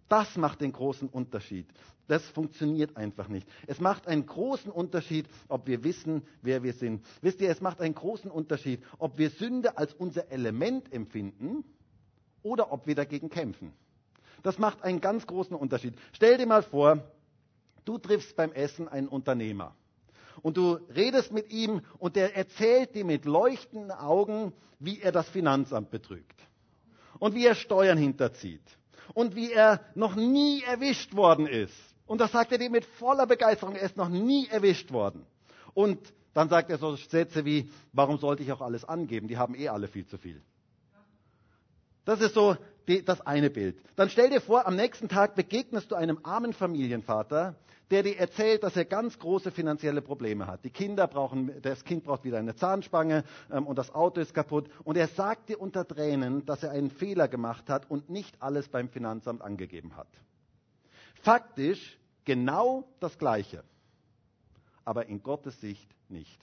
[0.08, 1.66] Das macht den großen Unterschied.
[2.08, 3.46] Das funktioniert einfach nicht.
[3.66, 7.04] Es macht einen großen Unterschied, ob wir wissen, wer wir sind.
[7.20, 11.62] Wisst ihr, es macht einen großen Unterschied, ob wir Sünde als unser Element empfinden
[12.42, 13.74] oder ob wir dagegen kämpfen.
[14.42, 15.96] Das macht einen ganz großen Unterschied.
[16.14, 17.04] Stell dir mal vor,
[17.84, 19.76] du triffst beim Essen einen Unternehmer
[20.42, 25.28] und du redest mit ihm und der erzählt dir mit leuchtenden Augen, wie er das
[25.28, 26.40] Finanzamt betrügt
[27.18, 28.62] und wie er Steuern hinterzieht
[29.14, 31.74] und wie er noch nie erwischt worden ist.
[32.06, 35.26] Und das sagt er dir mit voller Begeisterung, er ist noch nie erwischt worden.
[35.74, 35.98] Und
[36.34, 39.28] dann sagt er so Sätze wie, warum sollte ich auch alles angeben?
[39.28, 40.42] Die haben eh alle viel zu viel.
[42.04, 42.56] Das ist so
[42.88, 43.78] die, das eine Bild.
[43.96, 47.56] Dann stell dir vor, am nächsten Tag begegnest du einem armen Familienvater,
[47.90, 50.64] der dir erzählt, dass er ganz große finanzielle Probleme hat.
[50.64, 54.68] Die Kinder brauchen, das Kind braucht wieder eine Zahnspange ähm, und das Auto ist kaputt.
[54.84, 58.68] Und er sagt dir unter Tränen, dass er einen Fehler gemacht hat und nicht alles
[58.68, 60.08] beim Finanzamt angegeben hat.
[61.22, 63.64] Faktisch genau das Gleiche,
[64.84, 66.40] aber in Gottes Sicht nicht.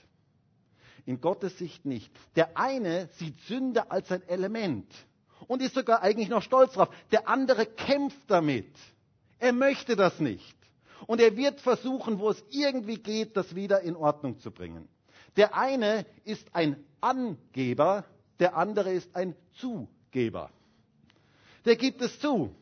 [1.06, 2.12] In Gottes Sicht nicht.
[2.36, 4.92] Der eine sieht Sünde als ein Element
[5.46, 6.90] und ist sogar eigentlich noch stolz drauf.
[7.10, 8.68] Der andere kämpft damit.
[9.38, 10.57] Er möchte das nicht.
[11.06, 14.88] Und er wird versuchen, wo es irgendwie geht, das wieder in Ordnung zu bringen.
[15.36, 18.04] Der eine ist ein Angeber,
[18.40, 20.50] der andere ist ein Zugeber.
[21.64, 22.54] Der gibt es zu.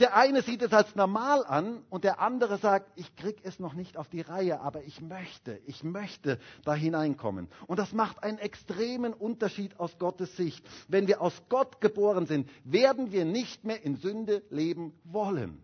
[0.00, 3.74] Der eine sieht es als normal an und der andere sagt, ich krieg es noch
[3.74, 7.48] nicht auf die Reihe, aber ich möchte, ich möchte da hineinkommen.
[7.66, 10.64] Und das macht einen extremen Unterschied aus Gottes Sicht.
[10.88, 15.62] Wenn wir aus Gott geboren sind, werden wir nicht mehr in Sünde leben wollen.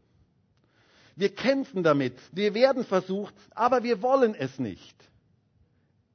[1.16, 2.14] Wir kämpfen damit.
[2.32, 4.94] Wir werden versucht, aber wir wollen es nicht.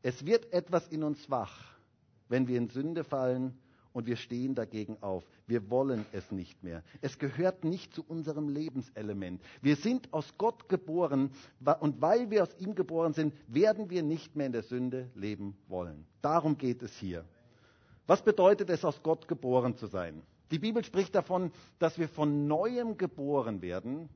[0.03, 1.75] Es wird etwas in uns wach,
[2.29, 3.57] wenn wir in Sünde fallen
[3.93, 5.23] und wir stehen dagegen auf.
[5.47, 6.83] Wir wollen es nicht mehr.
[7.01, 9.41] Es gehört nicht zu unserem Lebenselement.
[9.61, 11.31] Wir sind aus Gott geboren
[11.79, 15.57] und weil wir aus ihm geboren sind, werden wir nicht mehr in der Sünde leben
[15.67, 16.05] wollen.
[16.21, 17.25] Darum geht es hier.
[18.07, 20.21] Was bedeutet es, aus Gott geboren zu sein?
[20.51, 24.09] Die Bibel spricht davon, dass wir von neuem geboren werden,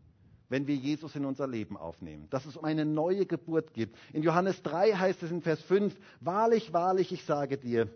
[0.49, 3.97] wenn wir Jesus in unser Leben aufnehmen, dass es um eine neue Geburt gibt.
[4.13, 7.89] In Johannes 3 heißt es in Vers 5, wahrlich, wahrlich, ich sage dir,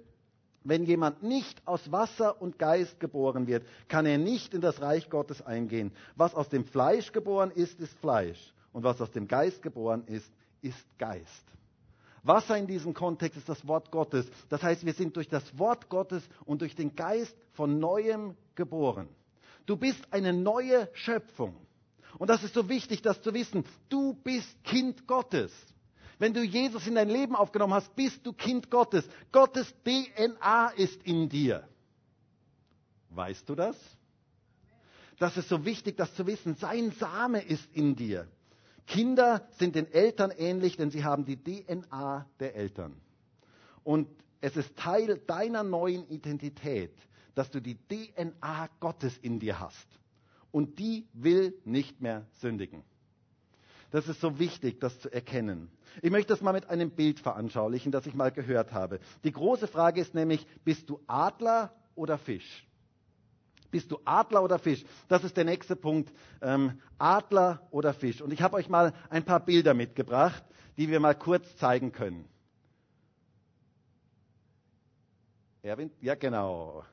[0.64, 5.10] wenn jemand nicht aus Wasser und Geist geboren wird, kann er nicht in das Reich
[5.10, 5.92] Gottes eingehen.
[6.16, 8.54] Was aus dem Fleisch geboren ist, ist Fleisch.
[8.74, 10.32] Und was aus dem Geist geboren ist,
[10.62, 11.46] ist Geist.
[12.24, 14.30] Wasser in diesem Kontext ist das Wort Gottes.
[14.50, 19.08] Das heißt, wir sind durch das Wort Gottes und durch den Geist von neuem geboren.
[19.66, 21.56] Du bist eine neue Schöpfung.
[22.18, 23.64] Und das ist so wichtig, das zu wissen.
[23.90, 25.52] Du bist Kind Gottes.
[26.18, 29.08] Wenn du Jesus in dein Leben aufgenommen hast, bist du Kind Gottes.
[29.32, 31.68] Gottes DNA ist in dir.
[33.10, 33.78] Weißt du das?
[35.18, 36.56] Das ist so wichtig, das zu wissen.
[36.56, 38.28] Sein Same ist in dir.
[38.88, 43.00] Kinder sind den Eltern ähnlich, denn sie haben die DNA der Eltern.
[43.84, 44.10] Und
[44.42, 46.94] es ist Teil deiner neuen Identität,
[47.36, 49.88] dass du die DNA Gottes in dir hast.
[50.52, 52.84] Und die will nicht mehr sündigen.
[53.92, 55.70] Das ist so wichtig, das zu erkennen.
[56.02, 59.00] Ich möchte das mal mit einem Bild veranschaulichen, das ich mal gehört habe.
[59.24, 62.68] Die große Frage ist nämlich, bist du Adler oder Fisch?
[63.72, 64.84] Bist du Adler oder Fisch?
[65.08, 66.12] Das ist der nächste Punkt.
[66.42, 68.22] Ähm, Adler oder Fisch.
[68.22, 70.44] Und ich habe euch mal ein paar Bilder mitgebracht,
[70.78, 72.26] die wir mal kurz zeigen können.
[75.62, 75.92] Erwin?
[76.02, 76.84] Ja, genau.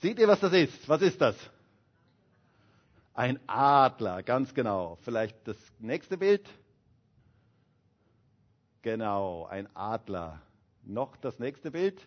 [0.00, 0.88] Seht ihr, was das ist?
[0.88, 1.36] Was ist das?
[3.18, 4.96] Ein Adler, ganz genau.
[5.02, 6.48] Vielleicht das nächste Bild.
[8.82, 10.40] Genau, ein Adler.
[10.84, 12.00] Noch das nächste Bild.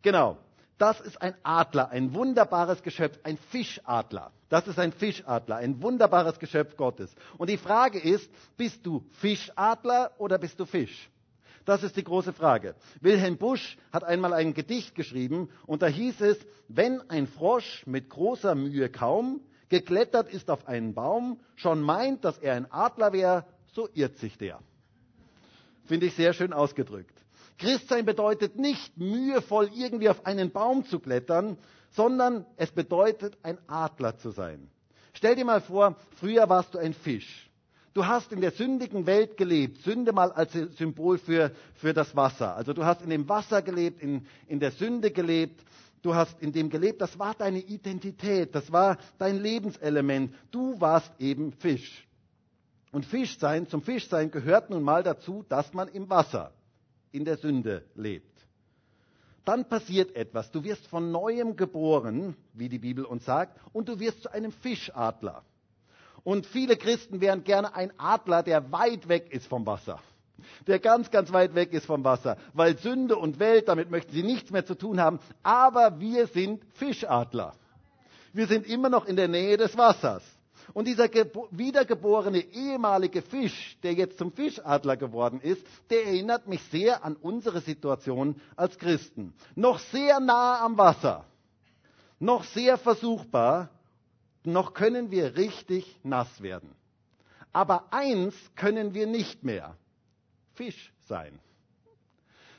[0.00, 0.38] Genau,
[0.78, 4.32] das ist ein Adler, ein wunderbares Geschöpf, ein Fischadler.
[4.48, 7.14] Das ist ein Fischadler, ein wunderbares Geschöpf Gottes.
[7.36, 11.10] Und die Frage ist, bist du Fischadler oder bist du Fisch?
[11.66, 12.74] Das ist die große Frage.
[13.02, 18.08] Wilhelm Busch hat einmal ein Gedicht geschrieben und da hieß es, wenn ein Frosch mit
[18.08, 23.46] großer Mühe kaum geklettert ist auf einen Baum, schon meint, dass er ein Adler wäre,
[23.72, 24.58] so irrt sich der.
[25.86, 27.14] Finde ich sehr schön ausgedrückt.
[27.58, 31.56] Christsein bedeutet nicht mühevoll irgendwie auf einen Baum zu klettern,
[31.90, 34.70] sondern es bedeutet ein Adler zu sein.
[35.12, 37.50] Stell dir mal vor, früher warst du ein Fisch.
[37.92, 39.82] Du hast in der sündigen Welt gelebt.
[39.82, 42.54] Sünde mal als Symbol für, für das Wasser.
[42.54, 45.60] Also du hast in dem Wasser gelebt, in, in der Sünde gelebt
[46.02, 50.34] Du hast in dem gelebt, das war deine Identität, das war dein Lebenselement.
[50.50, 52.06] Du warst eben Fisch.
[52.92, 56.52] Und Fischsein, zum Fischsein gehört nun mal dazu, dass man im Wasser,
[57.12, 58.26] in der Sünde lebt.
[59.44, 60.50] Dann passiert etwas.
[60.50, 64.52] Du wirst von neuem geboren, wie die Bibel uns sagt, und du wirst zu einem
[64.52, 65.44] Fischadler.
[66.24, 70.00] Und viele Christen wären gerne ein Adler, der weit weg ist vom Wasser
[70.66, 74.22] der ganz, ganz weit weg ist vom Wasser, weil Sünde und Welt, damit möchten sie
[74.22, 75.20] nichts mehr zu tun haben.
[75.42, 77.54] Aber wir sind Fischadler.
[78.32, 80.22] Wir sind immer noch in der Nähe des Wassers.
[80.72, 81.08] Und dieser
[81.50, 87.60] wiedergeborene ehemalige Fisch, der jetzt zum Fischadler geworden ist, der erinnert mich sehr an unsere
[87.60, 89.34] Situation als Christen.
[89.56, 91.24] Noch sehr nah am Wasser,
[92.20, 93.70] noch sehr versuchbar,
[94.44, 96.70] noch können wir richtig nass werden.
[97.52, 99.76] Aber eins können wir nicht mehr.
[100.60, 101.40] Fisch sein.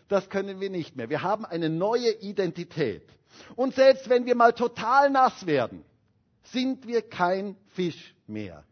[0.08, 1.12] Das können wir nicht mehr.
[1.12, 3.04] Wir haben eine neue Identität.
[3.56, 5.86] Und selbst wenn wir mal total nass werden,
[6.46, 8.64] sind wir kein Fisch mehr,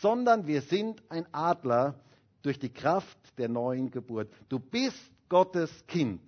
[0.00, 2.00] sondern wir sind ein Adler
[2.40, 4.32] durch die Kraft der neuen Geburt.
[4.48, 4.96] Du bist
[5.28, 6.22] Gottes Kind.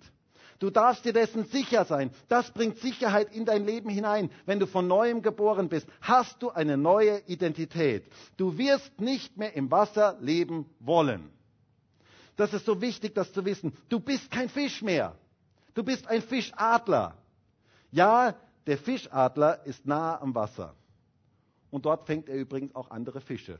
[0.59, 2.11] Du darfst dir dessen sicher sein.
[2.27, 4.29] Das bringt Sicherheit in dein Leben hinein.
[4.45, 8.03] Wenn du von neuem geboren bist, hast du eine neue Identität.
[8.37, 11.40] Du wirst nicht mehr im Wasser leben wollen.
[12.35, 13.73] Das ist so wichtig, das zu wissen.
[13.89, 15.15] Du bist kein Fisch mehr.
[15.73, 17.17] Du bist ein Fischadler.
[17.91, 18.35] Ja,
[18.67, 20.75] der Fischadler ist nahe am Wasser.
[21.69, 23.59] Und dort fängt er übrigens auch andere Fische.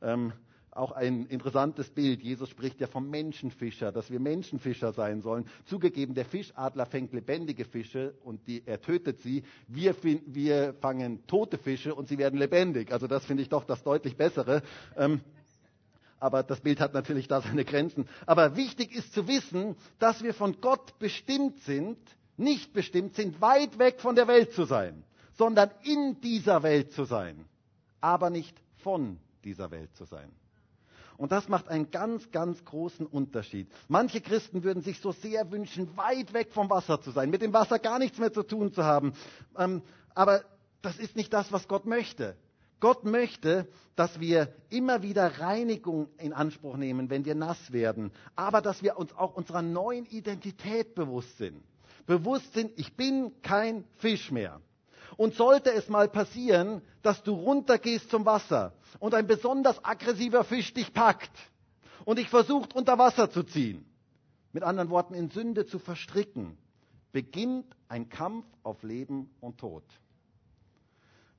[0.00, 0.32] Ähm,
[0.70, 2.22] auch ein interessantes Bild.
[2.22, 5.46] Jesus spricht ja vom Menschenfischer, dass wir Menschenfischer sein sollen.
[5.66, 9.42] Zugegeben, der Fischadler fängt lebendige Fische und die, er tötet sie.
[9.66, 9.94] Wir,
[10.26, 12.92] wir fangen tote Fische und sie werden lebendig.
[12.92, 14.62] Also das finde ich doch das deutlich Bessere.
[14.96, 15.20] Ähm,
[16.20, 18.08] aber das Bild hat natürlich da seine Grenzen.
[18.26, 21.98] Aber wichtig ist zu wissen, dass wir von Gott bestimmt sind,
[22.36, 25.04] nicht bestimmt sind, weit weg von der Welt zu sein,
[25.34, 27.44] sondern in dieser Welt zu sein,
[28.00, 30.30] aber nicht von dieser Welt zu sein.
[31.16, 33.68] Und das macht einen ganz, ganz großen Unterschied.
[33.88, 37.52] Manche Christen würden sich so sehr wünschen, weit weg vom Wasser zu sein, mit dem
[37.52, 39.12] Wasser gar nichts mehr zu tun zu haben.
[39.56, 39.82] Ähm,
[40.14, 40.42] aber
[40.80, 42.36] das ist nicht das, was Gott möchte.
[42.80, 48.60] Gott möchte, dass wir immer wieder Reinigung in Anspruch nehmen, wenn wir nass werden, aber
[48.62, 51.62] dass wir uns auch unserer neuen Identität bewusst sind.
[52.06, 54.60] Bewusst sind, ich bin kein Fisch mehr.
[55.16, 60.72] Und sollte es mal passieren, dass du runtergehst zum Wasser und ein besonders aggressiver Fisch
[60.72, 61.32] dich packt
[62.04, 63.84] und dich versucht unter Wasser zu ziehen,
[64.52, 66.56] mit anderen Worten in Sünde zu verstricken,
[67.12, 69.82] beginnt ein Kampf auf Leben und Tod.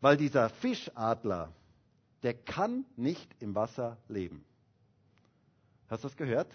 [0.02, 1.54] Weil dieser Fischadler,
[2.24, 4.46] der kann nicht im Wasser leben.
[5.90, 6.52] Hast du das gehört?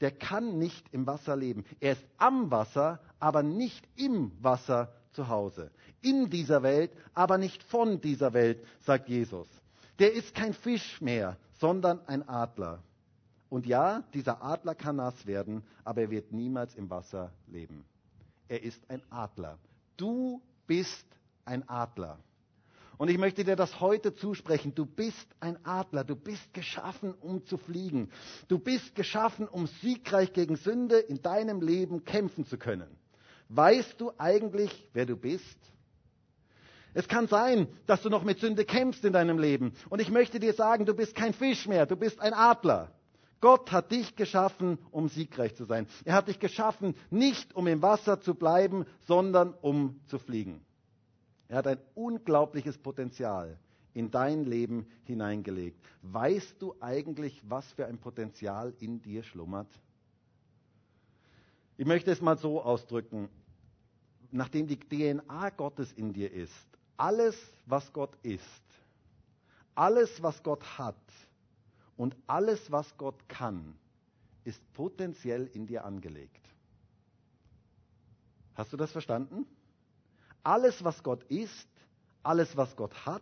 [0.00, 1.64] Der kann nicht im Wasser leben.
[1.80, 5.70] Er ist am Wasser, aber nicht im Wasser zu Hause.
[6.00, 9.48] In dieser Welt, aber nicht von dieser Welt, sagt Jesus.
[9.98, 12.82] Der ist kein Fisch mehr, sondern ein Adler.
[13.48, 17.84] Und ja, dieser Adler kann nass werden, aber er wird niemals im Wasser leben.
[18.46, 19.58] Er ist ein Adler.
[19.96, 21.06] Du bist
[21.44, 22.18] ein Adler.
[22.98, 24.74] Und ich möchte dir das heute zusprechen.
[24.74, 26.02] Du bist ein Adler.
[26.02, 28.10] Du bist geschaffen, um zu fliegen.
[28.48, 32.98] Du bist geschaffen, um siegreich gegen Sünde in deinem Leben kämpfen zu können.
[33.48, 35.56] Weißt du eigentlich, wer du bist?
[36.92, 39.72] Es kann sein, dass du noch mit Sünde kämpfst in deinem Leben.
[39.88, 42.92] Und ich möchte dir sagen, du bist kein Fisch mehr, du bist ein Adler.
[43.40, 45.86] Gott hat dich geschaffen, um siegreich zu sein.
[46.04, 50.64] Er hat dich geschaffen, nicht um im Wasser zu bleiben, sondern um zu fliegen.
[51.48, 53.58] Er hat ein unglaubliches Potenzial
[53.94, 55.84] in dein Leben hineingelegt.
[56.02, 59.68] Weißt du eigentlich, was für ein Potenzial in dir schlummert?
[61.78, 63.28] Ich möchte es mal so ausdrücken.
[64.30, 68.62] Nachdem die DNA Gottes in dir ist, alles, was Gott ist,
[69.74, 70.96] alles, was Gott hat
[71.96, 73.74] und alles, was Gott kann,
[74.44, 76.46] ist potenziell in dir angelegt.
[78.54, 79.46] Hast du das verstanden?
[80.48, 81.68] Alles, was Gott ist,
[82.22, 83.20] alles, was Gott hat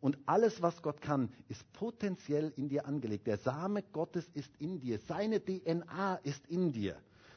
[0.00, 3.26] und alles, was Gott kann, ist potenziell in dir angelegt.
[3.26, 5.00] Der Same Gottes ist in dir.
[5.00, 6.94] Seine DNA ist in dir.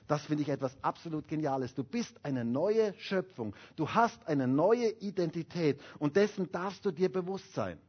[0.08, 1.74] Das finde ich etwas absolut Geniales.
[1.74, 3.56] Du bist eine neue Schöpfung.
[3.76, 7.80] Du hast eine neue Identität und dessen darfst du dir bewusst sein.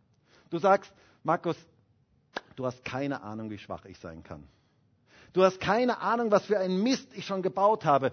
[0.49, 1.59] Du sagst, Markus,
[2.57, 4.49] du hast keine Ahnung, wie schwach ich sein kann.
[5.35, 8.13] Du hast keine Ahnung, was für einen Mist ich schon gebaut habe.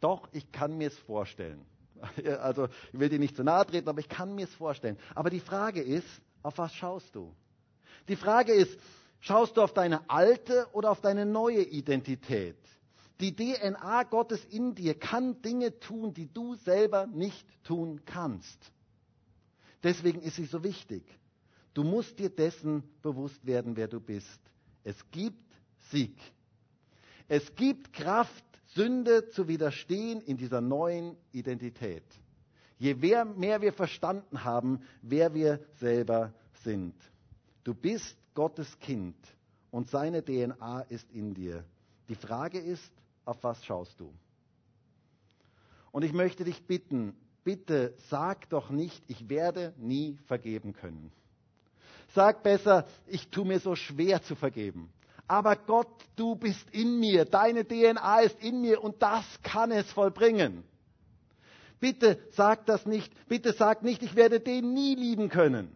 [0.00, 1.66] Doch, ich kann mir es vorstellen.
[2.40, 4.98] Also, ich will dir nicht zu nahe treten, aber ich kann mir es vorstellen.
[5.14, 6.06] Aber die Frage ist,
[6.42, 7.34] auf was schaust du?
[8.08, 8.78] Die Frage ist,
[9.20, 12.56] schaust du auf deine alte oder auf deine neue Identität?
[13.20, 18.72] Die DNA Gottes in dir kann Dinge tun, die du selber nicht tun kannst.
[19.82, 21.04] Deswegen ist sie so wichtig.
[21.74, 24.40] Du musst dir dessen bewusst werden, wer du bist.
[24.84, 25.54] Es gibt
[25.90, 26.16] Sieg.
[27.28, 32.04] Es gibt Kraft, Sünde zu widerstehen in dieser neuen Identität.
[32.78, 36.32] Je mehr wir verstanden haben, wer wir selber
[36.64, 36.94] sind.
[37.64, 39.16] Du bist Gottes Kind
[39.70, 41.64] und seine DNA ist in dir.
[42.08, 42.90] Die Frage ist,
[43.24, 44.12] auf was schaust du?
[45.92, 51.12] Und ich möchte dich bitten, bitte sag doch nicht, ich werde nie vergeben können.
[52.14, 54.92] Sag besser, ich tue mir so schwer zu vergeben.
[55.30, 59.88] Aber Gott, du bist in mir, deine DNA ist in mir und das kann es
[59.92, 60.64] vollbringen.
[61.78, 65.70] Bitte sag das nicht, bitte sag nicht, ich werde den nie lieben können.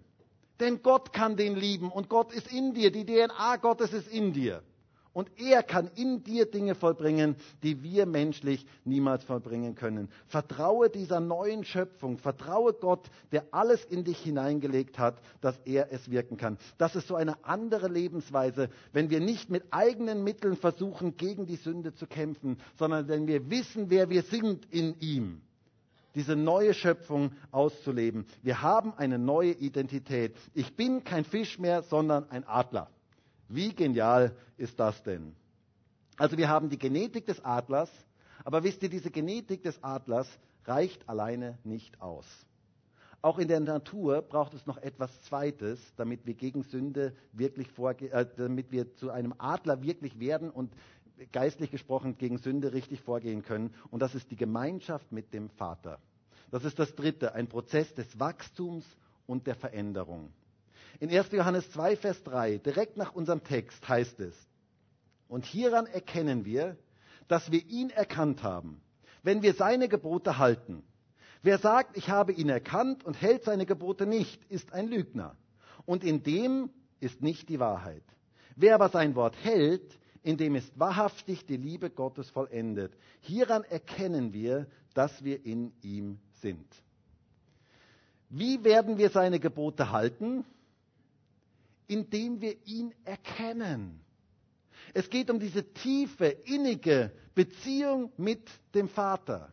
[0.58, 4.32] Denn Gott kann den lieben und Gott ist in dir, die DNA Gottes ist in
[4.32, 4.60] dir.
[5.14, 10.09] Und er kann in dir Dinge vollbringen, die wir menschlich niemals vollbringen können.
[10.27, 16.11] Vertraue dieser neuen Schöpfung, vertraue Gott, der alles in dich hineingelegt hat, dass er es
[16.11, 16.59] wirken kann.
[16.79, 21.57] Das ist so eine andere Lebensweise, wenn wir nicht mit eigenen Mitteln versuchen, gegen die
[21.57, 25.40] Sünde zu kämpfen, sondern wenn wir wissen, wer wir sind in ihm
[26.16, 28.24] diese neue Schöpfung auszuleben.
[28.42, 30.37] Wir haben eine neue Identität.
[30.55, 32.88] Ich bin kein Fisch mehr, sondern ein Adler.
[33.48, 35.35] Wie genial ist das denn?
[36.16, 37.90] Also wir haben die Genetik des Adlers,
[38.44, 40.28] aber wisst ihr, diese Genetik des Adlers
[40.64, 42.26] reicht alleine nicht aus.
[43.22, 48.11] Auch in der Natur braucht es noch etwas Zweites, damit wir gegen Sünde wirklich vorge
[48.12, 50.72] äh, damit wir zu einem Adler wirklich werden und
[51.33, 53.74] geistlich gesprochen gegen Sünde richtig vorgehen können.
[53.90, 56.00] Und das ist die Gemeinschaft mit dem Vater.
[56.50, 58.85] Das ist das Dritte, ein Prozess des Wachstums
[59.26, 60.30] und der Veränderung.
[61.00, 61.33] In 1.
[61.33, 64.35] Johannes 2, Vers 3, direkt nach unserem Text, heißt es,
[65.28, 66.76] und hieran erkennen wir,
[67.28, 68.80] dass wir ihn erkannt haben,
[69.22, 70.85] wenn wir seine Gebote halten.
[71.42, 75.37] Wer sagt, ich habe ihn erkannt und hält seine Gebote nicht, ist ein Lügner.
[75.87, 78.04] Und in dem ist nicht die Wahrheit.
[78.57, 82.96] Wer aber sein Wort hält, in dem ist wahrhaftig die Liebe Gottes vollendet.
[83.20, 86.66] Hieran erkennen wir, dass wir in ihm sind.
[88.30, 90.46] Wie werden wir seine Gebote halten?
[91.87, 94.01] Indem wir ihn erkennen.
[94.92, 99.53] Es geht um diese tiefe, innige Beziehung mit dem Vater.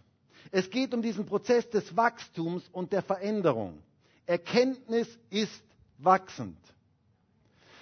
[0.51, 3.81] Es geht um diesen Prozess des Wachstums und der Veränderung.
[4.25, 5.63] Erkenntnis ist
[5.97, 6.57] wachsend.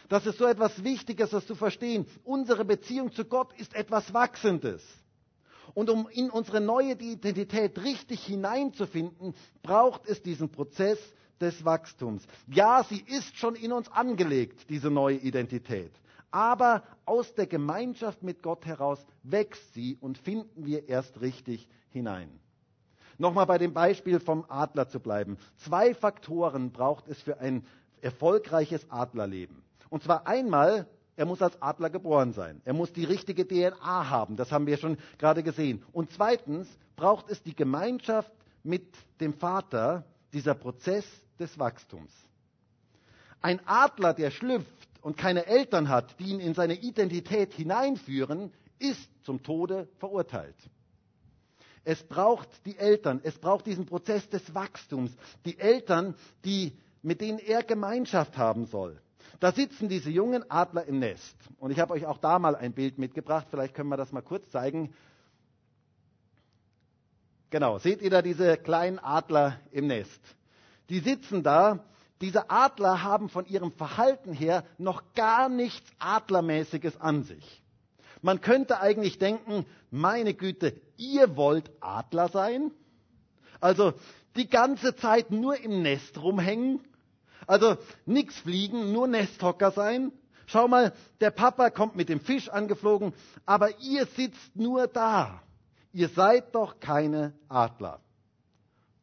[0.07, 2.05] Das ist so etwas Wichtiges, das zu verstehen.
[2.23, 4.83] Unsere Beziehung zu Gott ist etwas Wachsendes.
[5.75, 10.97] Und um in unsere neue Identität richtig hineinzufinden, braucht es diesen Prozess
[11.41, 12.25] des Wachstums.
[12.47, 15.91] Ja, sie ist schon in uns angelegt, diese neue Identität.
[16.31, 22.29] Aber aus der Gemeinschaft mit Gott heraus wächst sie und finden wir erst richtig hinein.
[23.17, 25.37] Nochmal bei dem Beispiel vom Adler zu bleiben.
[25.57, 27.65] Zwei Faktoren braucht es für ein
[28.01, 29.61] erfolgreiches Adlerleben.
[29.89, 32.61] Und zwar einmal, er muss als Adler geboren sein.
[32.63, 34.37] Er muss die richtige DNA haben.
[34.37, 35.83] Das haben wir schon gerade gesehen.
[35.91, 38.31] Und zweitens braucht es die Gemeinschaft
[38.63, 38.85] mit
[39.19, 41.05] dem Vater, dieser Prozess
[41.39, 42.11] des Wachstums.
[43.41, 49.09] Ein Adler, der schlüpft und keine Eltern hat, die ihn in seine Identität hineinführen, ist
[49.23, 50.55] zum Tode verurteilt.
[51.85, 55.11] Es braucht die Eltern, es braucht diesen Prozess des Wachstums.
[55.45, 59.01] Die Eltern, die, mit denen er Gemeinschaft haben soll.
[59.39, 61.35] Da sitzen diese jungen Adler im Nest.
[61.59, 63.47] Und ich habe euch auch da mal ein Bild mitgebracht.
[63.49, 64.93] Vielleicht können wir das mal kurz zeigen.
[67.49, 70.21] Genau, seht ihr da diese kleinen Adler im Nest?
[70.89, 71.85] Die sitzen da.
[72.21, 77.61] Diese Adler haben von ihrem Verhalten her noch gar nichts Adlermäßiges an sich.
[78.21, 82.71] Man könnte eigentlich denken, meine Güte, ihr wollt Adler sein?
[83.61, 83.93] Also
[84.35, 86.81] die ganze Zeit nur im Nest rumhängen?
[87.47, 90.11] Also nichts fliegen, nur Nesthocker sein?
[90.45, 93.13] Schau mal, der Papa kommt mit dem Fisch angeflogen,
[93.45, 95.41] aber ihr sitzt nur da.
[95.93, 98.01] Ihr seid doch keine Adler.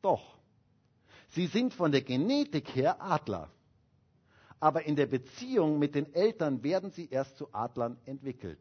[0.03, 0.36] Doch,
[1.28, 3.50] sie sind von der Genetik her Adler.
[4.60, 8.60] Aber in der Beziehung mit den Eltern werden sie erst zu Adlern entwickelt.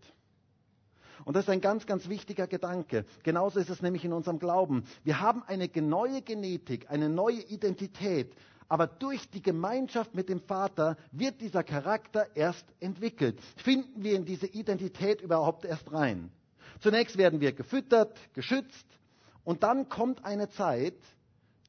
[1.23, 3.05] Und das ist ein ganz, ganz wichtiger Gedanke.
[3.23, 4.83] Genauso ist es nämlich in unserem Glauben.
[5.03, 8.35] Wir haben eine neue Genetik, eine neue Identität.
[8.67, 13.39] Aber durch die Gemeinschaft mit dem Vater wird dieser Charakter erst entwickelt.
[13.57, 16.31] Finden wir in diese Identität überhaupt erst rein.
[16.79, 18.85] Zunächst werden wir gefüttert, geschützt
[19.43, 20.97] und dann kommt eine Zeit,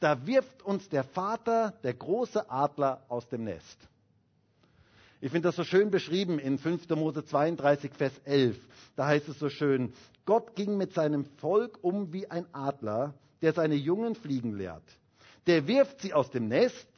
[0.01, 3.79] da wirft uns der Vater, der große Adler, aus dem Nest.
[5.21, 6.89] Ich finde das so schön beschrieben in 5.
[6.91, 8.57] Mose 32, Vers 11.
[8.97, 9.93] Da heißt es so schön,
[10.27, 14.85] Gott ging mit seinem Volk um wie ein Adler, der seine Jungen fliegen lehrt.
[15.47, 16.89] Der wirft sie aus dem Nest,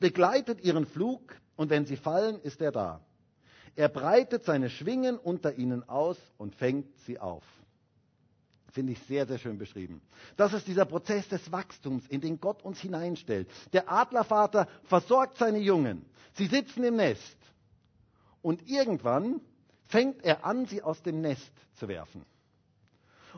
[0.00, 3.00] begleitet ihren Flug und wenn sie fallen, ist er da.
[3.76, 7.44] Er breitet seine Schwingen unter ihnen aus und fängt sie auf.
[8.78, 10.00] Finde ich sehr, sehr schön beschrieben.
[10.36, 13.50] Das ist dieser Prozess des Wachstums, in den Gott uns hineinstellt.
[13.72, 16.06] Der Adlervater versorgt seine Jungen.
[16.34, 17.36] Sie sitzen im Nest.
[18.40, 19.40] Und irgendwann
[19.88, 22.24] fängt er an, sie aus dem Nest zu werfen.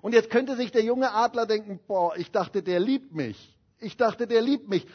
[0.02, 3.56] Und jetzt könnte sich der junge Adler denken, boah, ich dachte, der liebt mich.
[3.78, 4.86] Ich dachte, der liebt mich.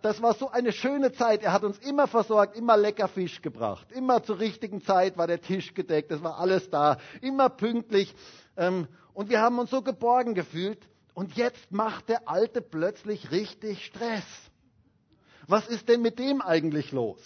[0.00, 1.42] Das war so eine schöne Zeit.
[1.42, 3.92] Er hat uns immer versorgt, immer lecker Fisch gebracht.
[3.92, 6.96] Immer zur richtigen Zeit war der Tisch gedeckt, es war alles da.
[7.20, 8.14] Immer pünktlich.
[8.56, 10.88] Ähm, und wir haben uns so geborgen gefühlt.
[11.14, 14.24] Und jetzt macht der Alte plötzlich richtig Stress.
[15.46, 17.20] Was ist denn mit dem eigentlich los?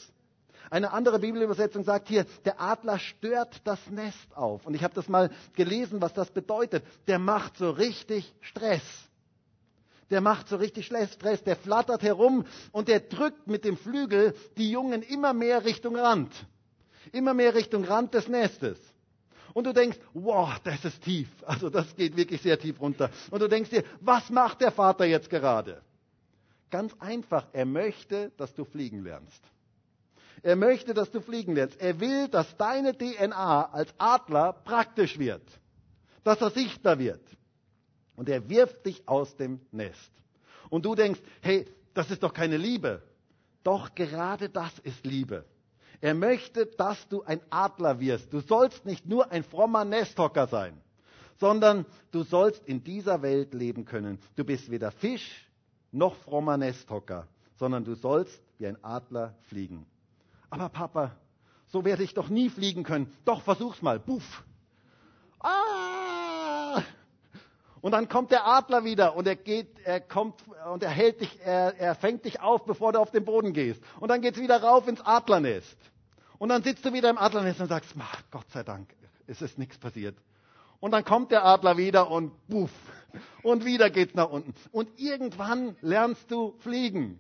[0.71, 4.67] Eine andere Bibelübersetzung sagt hier, der Adler stört das Nest auf.
[4.67, 6.85] Und ich habe das mal gelesen, was das bedeutet.
[7.07, 8.83] Der macht so richtig Stress.
[10.11, 14.71] Der macht so richtig Stress, der flattert herum und der drückt mit dem Flügel die
[14.71, 16.33] Jungen immer mehr Richtung Rand.
[17.13, 18.79] Immer mehr Richtung Rand des Nestes.
[19.55, 21.29] Und du denkst, wow, das ist tief.
[21.45, 23.11] Also das geht wirklich sehr tief runter.
[23.31, 25.83] Und du denkst dir, was macht der Vater jetzt gerade?
[26.71, 29.43] Ganz einfach, er möchte, dass du fliegen lernst.
[30.43, 31.81] Er möchte, dass du fliegen lernst.
[31.81, 35.43] Er will, dass deine DNA als Adler praktisch wird,
[36.25, 37.23] dass er sichtbar wird.
[38.17, 40.13] Und er wirft dich aus dem Nest.
[40.71, 43.03] Und du denkst, hey, das ist doch keine Liebe.
[43.63, 45.45] Doch gerade das ist Liebe.
[46.01, 48.33] Er möchte, dass du ein Adler wirst.
[48.33, 50.81] Du sollst nicht nur ein frommer Nesthocker sein,
[51.39, 54.19] sondern du sollst in dieser Welt leben können.
[54.37, 55.49] Du bist weder Fisch
[55.91, 57.27] noch frommer Nesthocker,
[57.57, 59.87] sondern du sollst wie ein Adler fliegen.
[60.51, 61.17] Aber Papa,
[61.67, 63.13] so werde ich doch nie fliegen können.
[63.25, 63.99] Doch, versuch's mal.
[63.99, 64.45] Buff.
[67.81, 70.35] Und dann kommt der Adler wieder und er geht, er kommt
[70.73, 73.83] und er hält dich, er, er fängt dich auf, bevor du auf den Boden gehst.
[74.01, 75.77] Und dann geht's wieder rauf ins Adlernest.
[76.39, 77.95] Und dann sitzt du wieder im Adlernest und sagst,
[78.31, 78.89] Gott sei Dank,
[79.27, 80.17] es ist nichts passiert.
[80.81, 82.71] Und dann kommt der Adler wieder und buff.
[83.43, 84.55] Und wieder geht's nach unten.
[84.71, 87.19] Und irgendwann lernst du fliegen.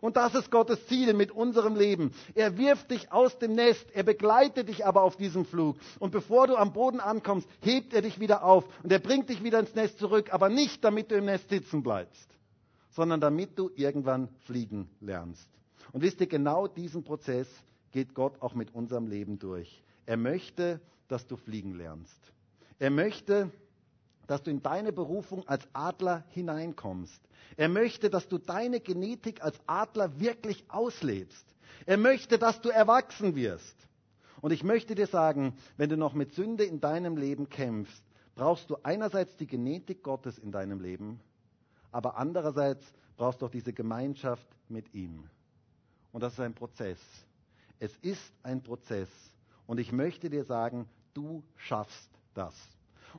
[0.00, 2.12] Und das ist Gottes Ziel mit unserem Leben.
[2.34, 5.76] Er wirft dich aus dem Nest, er begleitet dich aber auf diesem Flug.
[5.98, 9.42] Und bevor du am Boden ankommst, hebt er dich wieder auf und er bringt dich
[9.42, 12.28] wieder ins Nest zurück, aber nicht damit du im Nest sitzen bleibst,
[12.90, 15.48] sondern damit du irgendwann fliegen lernst.
[15.92, 17.48] Und wisst ihr, genau diesen Prozess
[17.92, 19.82] geht Gott auch mit unserem Leben durch.
[20.04, 22.20] Er möchte, dass du fliegen lernst.
[22.78, 23.65] Er möchte, dass
[24.26, 27.20] du in deine Berufung als Adler hineinkommst.
[27.56, 31.46] Er möchte, dass du deine Genetik als Adler wirklich auslebst.
[31.86, 33.76] Er möchte, dass du erwachsen wirst.
[34.40, 38.02] Und ich möchte dir sagen, wenn du noch mit Sünde in deinem Leben kämpfst,
[38.34, 41.20] brauchst du einerseits die Genetik Gottes in deinem Leben,
[41.90, 42.84] aber andererseits
[43.16, 45.24] brauchst du auch diese Gemeinschaft mit ihm.
[46.12, 47.00] Und das ist ein Prozess.
[47.78, 49.08] Es ist ein Prozess.
[49.66, 52.54] Und ich möchte dir sagen, du schaffst das.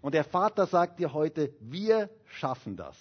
[0.01, 2.97] Und der Vater sagt dir heute, wir schaffen das.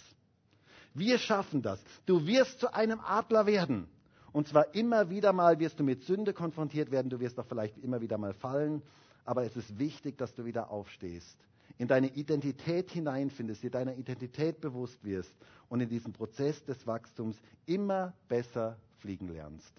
[0.95, 1.83] Wir schaffen das.
[2.07, 3.89] Du wirst zu einem Adler werden.
[4.33, 7.79] Und zwar immer wieder mal wirst du mit Sünde konfrontiert werden, du wirst auch vielleicht
[7.79, 8.83] immer wieder mal fallen,
[9.25, 11.37] aber es ist wichtig, dass du wieder aufstehst.
[11.79, 15.35] in deine Identität hineinfindest, dir deiner Identität bewusst wirst
[15.69, 19.73] und in diesem Prozess des Wachstums immer besser fliegen lernst.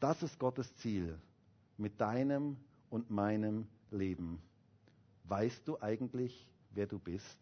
[0.00, 1.18] Das ist Gottes Ziel
[1.76, 2.56] mit deinem
[2.90, 4.40] und meinem Leben.
[5.28, 7.38] Weißt du eigentlich, wer du bist?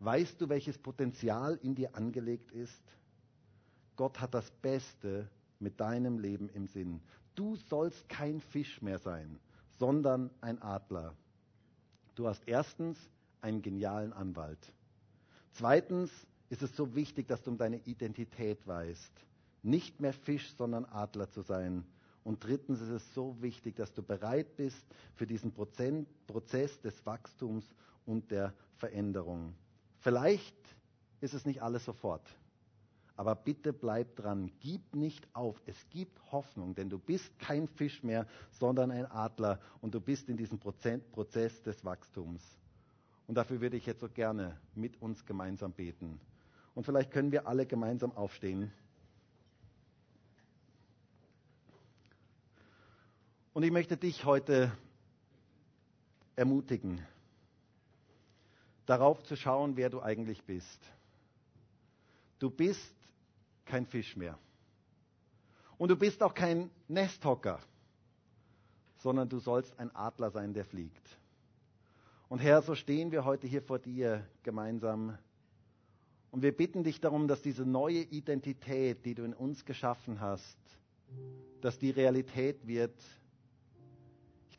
[0.00, 2.82] Weißt du, welches Potenzial in dir angelegt ist?
[3.96, 5.28] Gott hat das Beste
[5.60, 7.00] mit deinem Leben im Sinn.
[7.34, 9.38] Du sollst kein Fisch mehr sein,
[9.78, 11.14] sondern ein Adler.
[12.14, 12.98] Du hast erstens
[13.40, 14.72] einen genialen Anwalt.
[15.52, 16.10] Zweitens
[16.50, 19.12] ist es so wichtig, dass du um deine Identität weißt.
[19.62, 21.84] Nicht mehr Fisch, sondern Adler zu sein.
[22.24, 27.64] Und drittens ist es so wichtig, dass du bereit bist für diesen Prozess des Wachstums
[28.06, 29.54] und der Veränderung.
[29.98, 30.56] Vielleicht
[31.20, 32.26] ist es nicht alles sofort.
[33.16, 35.60] Aber bitte bleib dran, gib nicht auf.
[35.66, 40.28] Es gibt Hoffnung, denn du bist kein Fisch mehr, sondern ein Adler und du bist
[40.28, 42.42] in diesem Prozess des Wachstums.
[43.26, 46.20] Und dafür würde ich jetzt so gerne mit uns gemeinsam beten.
[46.74, 48.72] Und vielleicht können wir alle gemeinsam aufstehen.
[53.54, 54.72] Und ich möchte dich heute
[56.36, 57.06] ermutigen,
[58.86, 60.80] darauf zu schauen, wer du eigentlich bist.
[62.38, 62.94] Du bist
[63.66, 64.38] kein Fisch mehr.
[65.76, 67.60] Und du bist auch kein Nesthocker,
[68.98, 71.18] sondern du sollst ein Adler sein, der fliegt.
[72.30, 75.18] Und Herr, so stehen wir heute hier vor dir gemeinsam.
[76.30, 80.56] Und wir bitten dich darum, dass diese neue Identität, die du in uns geschaffen hast,
[81.60, 82.94] dass die Realität wird.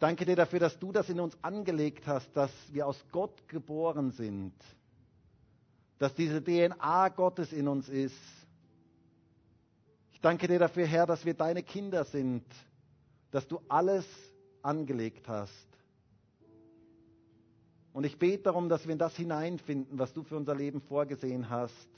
[0.03, 3.47] Ich danke dir dafür, dass du das in uns angelegt hast, dass wir aus Gott
[3.47, 4.53] geboren sind,
[5.97, 8.13] dass diese DNA Gottes in uns ist
[10.23, 12.43] danke dir dafür, Herr, dass wir deine Kinder sind,
[13.31, 14.05] dass du alles
[14.61, 15.67] angelegt hast.
[17.91, 21.49] Und ich bete darum, dass wir in das hineinfinden, was du für unser Leben vorgesehen
[21.49, 21.89] hast.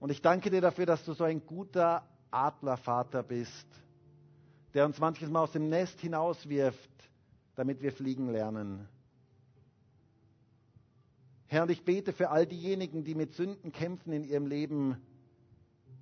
[0.00, 3.66] Und ich danke dir dafür, dass du so ein guter Adlervater bist,
[4.78, 6.88] der uns manches Mal aus dem Nest hinauswirft,
[7.56, 8.86] damit wir fliegen lernen.
[11.48, 14.96] Herr, und ich bete für all diejenigen, die mit Sünden kämpfen in ihrem Leben,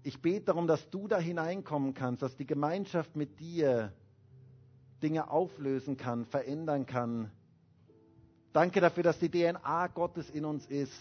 [0.03, 3.95] ich bete darum, dass du da hineinkommen kannst, dass die Gemeinschaft mit dir
[5.03, 7.31] Dinge auflösen kann, verändern kann.
[8.53, 10.93] Danke dafür, dass die DNA Gottes in uns ist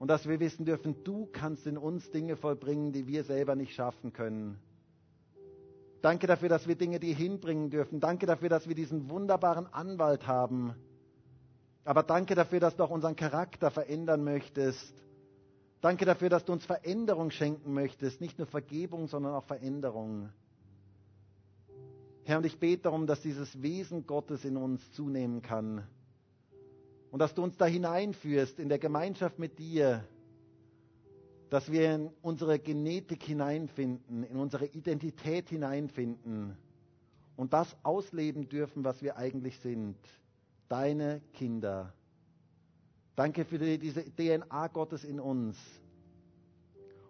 [0.00, 3.72] und dass wir wissen dürfen, du kannst in uns Dinge vollbringen, die wir selber nicht
[3.72, 4.58] schaffen können.
[6.00, 8.00] Danke dafür, dass wir Dinge dir hinbringen dürfen.
[8.00, 10.74] Danke dafür, dass wir diesen wunderbaren Anwalt haben.
[11.84, 14.94] Aber danke dafür, dass du auch unseren Charakter verändern möchtest
[15.80, 20.30] Danke dafür, dass du uns Veränderung schenken möchtest, nicht nur Vergebung, sondern auch Veränderung.
[22.24, 25.86] Herr, und ich bete darum, dass dieses Wesen Gottes in uns zunehmen kann
[27.12, 30.04] und dass du uns da hineinführst in der Gemeinschaft mit dir,
[31.50, 36.56] dass wir in unsere Genetik hineinfinden, in unsere Identität hineinfinden
[37.36, 39.96] und das ausleben dürfen, was wir eigentlich sind,
[40.68, 41.92] deine Kinder.
[43.16, 45.56] Danke für die, diese DNA Gottes in uns.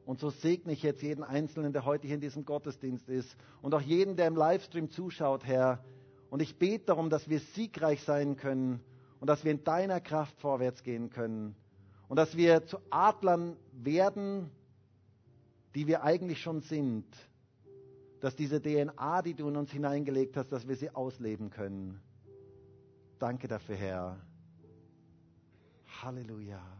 [0.06, 3.74] Und so segne ich jetzt jeden Einzelnen, der heute hier in diesem Gottesdienst ist und
[3.74, 5.84] auch jeden, der im Livestream zuschaut, Herr.
[6.30, 8.80] Und ich bete darum, dass wir siegreich sein können
[9.20, 11.54] und dass wir in deiner Kraft vorwärts gehen können
[12.08, 14.50] und dass wir zu Adlern werden,
[15.74, 17.04] die wir eigentlich schon sind.
[18.20, 22.00] Dass diese DNA, die du in uns hineingelegt hast, dass wir sie ausleben können.
[23.18, 24.16] Danke dafür, Herr.
[26.02, 26.77] Halleluja.